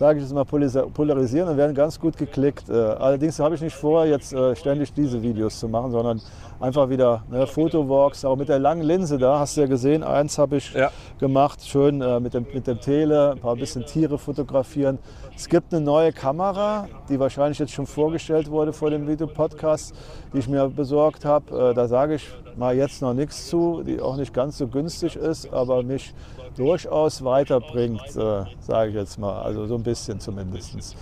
[0.00, 2.70] sage ich jetzt mal, polarisieren und werden ganz gut geklickt.
[2.70, 6.22] Äh, Allerdings habe ich nicht vor, jetzt äh, ständig diese Videos zu machen, sondern
[6.58, 10.38] einfach wieder ne, Fotowalks, auch mit der langen Linse da, hast du ja gesehen, eins
[10.38, 10.90] habe ich Ja.
[11.18, 14.98] gemacht, schön äh, mit, dem, mit dem Tele, ein paar bisschen Tiere fotografieren.
[15.36, 19.94] Es gibt eine neue Kamera, die wahrscheinlich jetzt schon vorgestellt wurde vor dem Videopodcast,
[20.32, 21.72] die ich mir besorgt habe.
[21.72, 22.26] Äh, da sage ich
[22.56, 26.14] mal jetzt noch nichts zu, die auch nicht ganz so günstig ist, aber mich
[26.60, 29.40] durchaus weiterbringt, äh, sage ich jetzt mal.
[29.40, 30.94] Also so ein bisschen zumindest.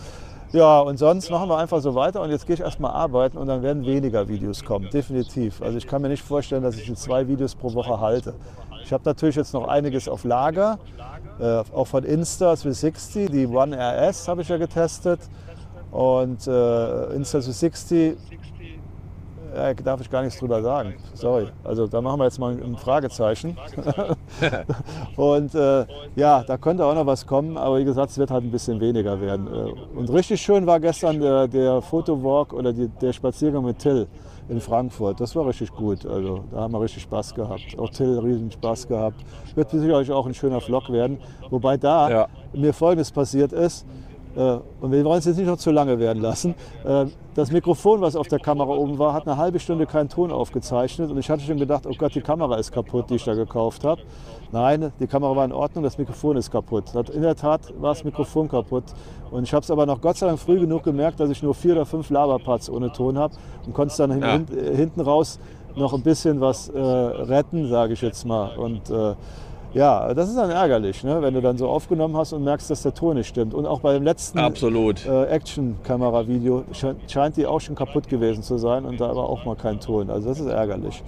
[0.53, 3.49] Ja, und sonst machen wir einfach so weiter und jetzt gehe ich erstmal arbeiten und
[3.49, 5.61] dann werden weniger Videos kommen, definitiv.
[5.61, 8.35] Also ich kann mir nicht vorstellen, dass ich zwei Videos pro Woche halte.
[8.83, 10.79] Ich habe natürlich jetzt noch einiges auf Lager,
[11.41, 15.21] äh, auch von Insta360, die One RS habe ich ja getestet
[15.91, 18.17] und äh, Insta360
[19.59, 20.95] ja, darf ich gar nichts drüber sagen.
[21.15, 21.49] Sorry.
[21.65, 23.57] Also da machen wir jetzt mal ein Fragezeichen.
[25.17, 25.85] und äh,
[26.15, 28.81] ja, da könnte auch noch was kommen, aber wie gesagt, es wird halt ein bisschen
[28.81, 29.49] weniger werden.
[29.49, 34.07] Äh, und richtig schön war gestern der, der Fotowalk oder die, der Spaziergang mit Till
[34.49, 35.21] in Frankfurt.
[35.21, 36.07] Das war richtig gut.
[36.07, 37.77] Also da haben wir richtig Spaß gehabt.
[37.79, 39.25] Auch Till riesen Spaß gehabt.
[39.57, 41.19] Wird sicherlich auch ein schöner Vlog werden.
[41.51, 42.29] Wobei da ja.
[42.53, 43.85] mir Folgendes passiert ist.
[44.37, 46.55] Äh, Und wir wollen es jetzt nicht noch zu lange werden lassen.
[46.85, 50.33] Äh, Das Mikrofon, was auf der Kamera oben war, hat eine halbe Stunde keinen Ton
[50.33, 51.09] aufgezeichnet.
[51.11, 53.85] Und ich hatte schon gedacht, oh Gott, die Kamera ist kaputt, die ich da gekauft
[53.85, 54.01] habe.
[54.51, 56.87] Nein, die Kamera war in Ordnung, das Mikrofon ist kaputt.
[57.15, 58.85] In der Tat war das Mikrofon kaputt.
[59.31, 61.55] Und ich habe es aber noch Gott sei Dank früh genug gemerkt, dass ich nur
[61.55, 63.35] vier oder fünf Laberparts ohne Ton habe
[63.67, 64.33] und konnte es dann Ja.
[64.33, 65.39] hin, hinten raus
[65.77, 68.57] noch ein bisschen was äh, retten, sage ich jetzt mal.
[68.57, 68.91] Und
[69.75, 71.21] ja, das ist dann ärgerlich, ne?
[71.21, 73.53] wenn du dann so aufgenommen hast und merkst, dass der Ton nicht stimmt.
[73.55, 74.39] Und auch beim letzten
[75.07, 79.45] äh, Action-Kamera-Video sche- scheint die auch schon kaputt gewesen zu sein und da war auch
[79.45, 80.11] mal kein Ton.
[80.11, 81.03] Also das ist ärgerlich.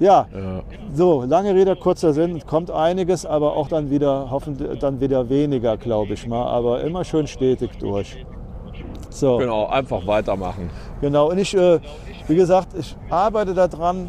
[0.00, 0.62] Ja, Ja.
[0.94, 5.76] so, lange Rede, kurzer Sinn, kommt einiges, aber auch dann wieder, hoffentlich dann wieder weniger,
[5.76, 8.24] glaube ich mal, aber immer schön stetig durch.
[9.10, 9.38] So.
[9.38, 10.70] Genau, einfach weitermachen.
[11.00, 11.78] Genau, und ich, äh,
[12.26, 14.08] wie gesagt, ich arbeite daran,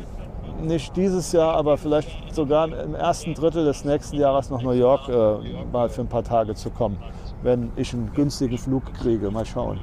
[0.62, 5.08] nicht dieses Jahr, aber vielleicht sogar im ersten Drittel des nächsten Jahres nach New York
[5.10, 6.98] äh, mal für ein paar Tage zu kommen.
[7.44, 9.30] wenn ich einen günstigen Flug kriege.
[9.30, 9.80] Mal schauen.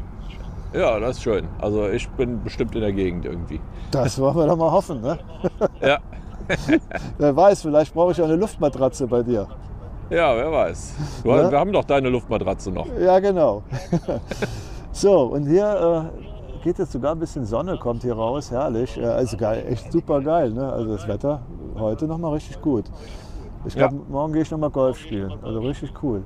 [0.72, 1.46] Ja, das ist schön.
[1.60, 3.60] Also ich bin bestimmt in der Gegend irgendwie.
[3.90, 5.00] Das wollen wir doch mal hoffen.
[5.00, 5.18] Ne?
[5.80, 5.98] Ja,
[7.18, 9.46] Wer weiß, vielleicht brauche ich auch eine Luftmatratze bei dir.
[10.10, 10.94] ja wer weiß.
[11.24, 11.50] Ja?
[11.50, 12.86] Wir haben doch deine Luftmatratze noch.
[12.98, 13.62] Ja, genau.
[14.92, 16.31] so, und hier äh,
[16.62, 18.98] geht jetzt sogar ein bisschen Sonne, kommt hier raus, herrlich.
[19.02, 20.50] Also geil, echt super geil.
[20.50, 20.72] Ne?
[20.72, 21.42] Also das Wetter
[21.78, 22.84] heute nochmal richtig gut.
[23.64, 24.00] Ich glaube, Ja.
[24.08, 25.32] morgen gehe ich nochmal Golf spielen.
[25.42, 26.22] Also richtig cool.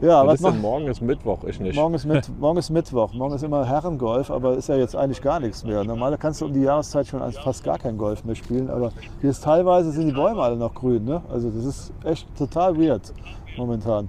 [0.00, 0.86] Ja, Was was ist denn morgen?
[0.88, 1.76] Ist Mittwoch, ich nicht.
[1.76, 3.12] Morgen ist, mit, morgen ist Mittwoch.
[3.14, 5.84] Morgen ist immer Herrengolf, aber ist ja jetzt eigentlich gar nichts mehr.
[5.84, 8.68] Normal kannst du um die Jahreszeit schon fast gar kein Golf mehr spielen.
[8.68, 8.90] Aber
[9.20, 11.04] hier ist teilweise sind die Bäume alle noch grün.
[11.04, 11.22] Ne?
[11.32, 13.12] Also das ist echt total weird
[13.56, 14.08] momentan.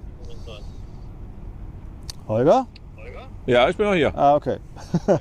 [2.26, 2.66] Holger?
[3.46, 4.12] Ja, ich bin noch hier.
[4.16, 4.56] Ah, okay.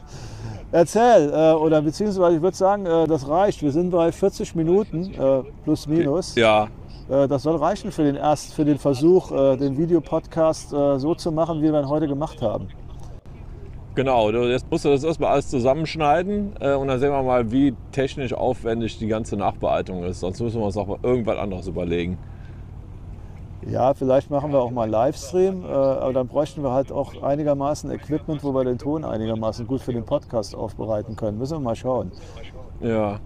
[0.71, 3.61] Erzähl, äh, oder beziehungsweise ich würde sagen, äh, das reicht.
[3.61, 6.35] Wir sind bei 40 Minuten äh, plus minus.
[6.35, 6.67] Ja,
[7.09, 11.13] Äh, das soll reichen für den erst, für den Versuch, äh, den Videopodcast äh, so
[11.15, 12.69] zu machen, wie wir ihn heute gemacht haben.
[13.93, 14.31] genau.
[14.31, 18.97] Jetzt musst du das erstmal alles zusammenschneiden und dann sehen wir mal, wie technisch aufwendig
[18.97, 20.21] die ganze Nachbearbeitung ist.
[20.21, 22.17] Sonst müssen wir uns auch mal irgendwas anderes überlegen.
[23.69, 27.21] Ja, vielleicht machen wir auch mal einen Livestream, äh, aber dann bräuchten wir halt auch
[27.21, 31.37] einigermaßen Equipment, wo wir den Ton einigermaßen gut für den Podcast aufbereiten können.
[31.37, 32.11] Müssen wir mal schauen.
[32.81, 33.19] Ja,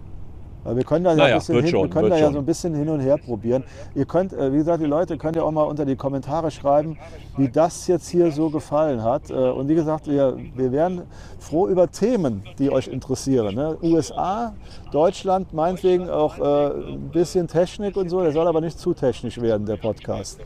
[0.68, 2.30] Weil wir können da, ja, Naja, ein bisschen hin, wir schon, können wird da ja
[2.30, 3.64] so ein bisschen hin und her probieren.
[3.94, 6.98] Ihr könnt, äh, wie gesagt, die Leute könnt ihr auch mal unter die Kommentare schreiben,
[7.38, 9.30] wie das jetzt hier so gefallen hat.
[9.30, 11.04] Äh, Und wie gesagt, wir, wir wären
[11.38, 13.54] froh über Themen, die euch interessieren.
[13.54, 13.78] Ne?
[13.82, 14.52] USA,
[14.92, 18.20] Deutschland, meinetwegen auch äh, ein bisschen Technik und so.
[18.22, 20.38] Der soll aber nicht zu technisch werden, der Podcast.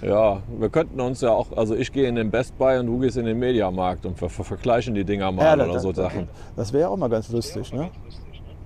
[0.00, 2.98] ja, wir könnten uns ja auch, also ich gehe in den Best Buy und du
[3.00, 5.92] gehst in den Mediamarkt und wir ver vergleichen die Dinger mal Ja, oder das, so
[5.92, 6.26] Sachen.
[6.56, 7.70] das wäre auch mal ganz lustig.
[7.74, 7.90] Ne?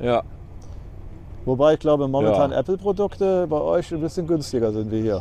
[0.00, 0.22] Ja,
[1.44, 2.60] Wobei ich glaube, momentan Ja.
[2.60, 5.20] Apple-Produkte bei euch ein bisschen günstiger sind wie hier.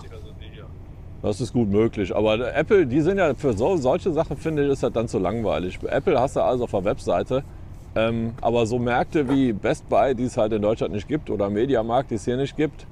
[1.23, 2.15] das ist gut möglich.
[2.15, 5.19] Aber Apple, die sind ja für so, solche Sachen, finde ich, ist das dann zu
[5.19, 5.79] langweilig.
[5.87, 7.43] Apple hast du alles auf der Webseite.
[7.93, 11.49] Ähm, aber so Märkte wie Best Buy, die es halt in Deutschland nicht gibt, oder
[11.49, 12.85] Mediamarkt, die es hier nicht gibt,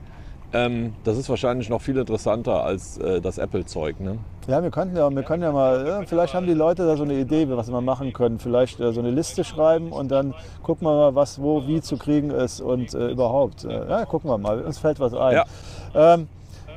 [0.51, 3.99] ähm, das ist wahrscheinlich noch viel interessanter als äh, das Apple-Zeug.
[3.99, 4.17] Ne?
[4.47, 7.03] Ja, wir könnten ja, wir können ja mal, ja, vielleicht haben die Leute da so
[7.03, 8.39] eine Idee, was wir machen können.
[8.39, 10.33] Vielleicht äh, so eine Liste schreiben und dann
[10.63, 13.63] gucken wir mal, was wo wie zu kriegen ist und äh, überhaupt.
[13.65, 15.35] Äh, ja, gucken wir mal, uns fällt was ein.
[15.35, 15.45] Ja.
[15.93, 16.27] Ähm,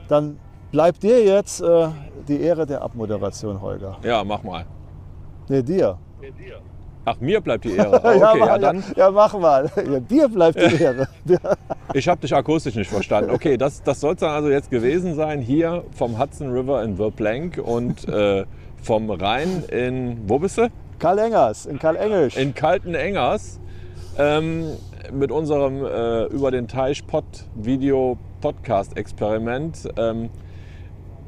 [0.09, 0.39] dann
[0.70, 1.89] bleibt dir jetzt äh,
[2.29, 3.97] die Ehre der Abmoderation, Holger.
[4.03, 4.66] Ja, mach mal.
[5.49, 5.99] Nee, dir.
[7.05, 7.96] Ach, mir bleibt die Ehre.
[7.96, 8.84] Okay, ja, mach, dann.
[8.96, 9.70] ja, mach mal.
[9.76, 11.09] Ja, dir bleibt die Ehre.
[11.94, 13.30] Ich habe dich akustisch nicht verstanden.
[13.30, 15.40] Okay, das, das soll es dann also jetzt gewesen sein.
[15.40, 18.44] Hier vom Hudson River in Verplank und äh,
[18.82, 20.68] vom Rhein in, wo bist du?
[20.98, 22.36] Karl Engers, in Karl Englisch.
[22.36, 23.59] In Kalten Engers.
[24.18, 24.66] Ähm,
[25.11, 27.24] mit unserem äh, über den Teich Pod
[27.55, 29.88] Video Podcast Experiment.
[29.96, 30.30] Ähm,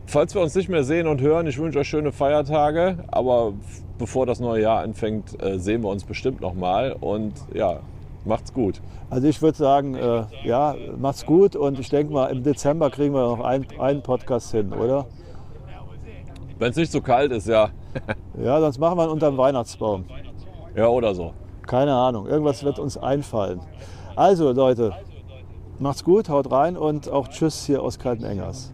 [0.06, 2.98] falls wir uns nicht mehr sehen und hören, ich wünsche euch schöne Feiertage.
[3.08, 3.54] Aber
[3.98, 6.96] bevor das neue Jahr anfängt, äh, sehen wir uns bestimmt noch mal.
[7.00, 7.80] Und ja,
[8.24, 8.80] macht's gut.
[9.10, 13.14] Also ich würde sagen, äh, ja, macht's gut und ich denke mal, im Dezember kriegen
[13.14, 15.06] wir noch ein- einen Podcast hin, oder?
[16.58, 17.70] Wenn es nicht so kalt ist, ja.
[18.42, 20.04] Ja, sonst machen wir ihn unter dem Weihnachtsbaum.
[20.74, 21.32] Ja, oder so.
[21.66, 23.60] Keine Ahnung, irgendwas wird uns einfallen.
[24.16, 24.92] Also Leute,
[25.78, 28.72] macht's gut, haut rein und auch Tschüss hier aus Kaltenengers.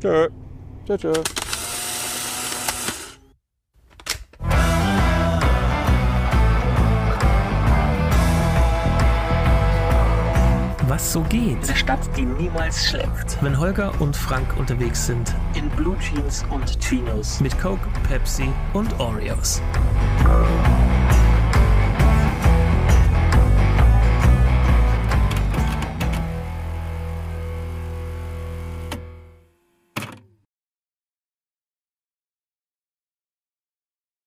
[0.00, 0.28] Tschö.
[0.86, 1.12] Tschö, tschö.
[11.16, 13.42] So geht, Eine Stadt, die niemals schläft.
[13.42, 15.34] wenn Holger und Frank unterwegs sind.
[15.54, 17.40] In Blue Jeans und Chinos.
[17.40, 19.62] Mit Coke, Pepsi und Oreos.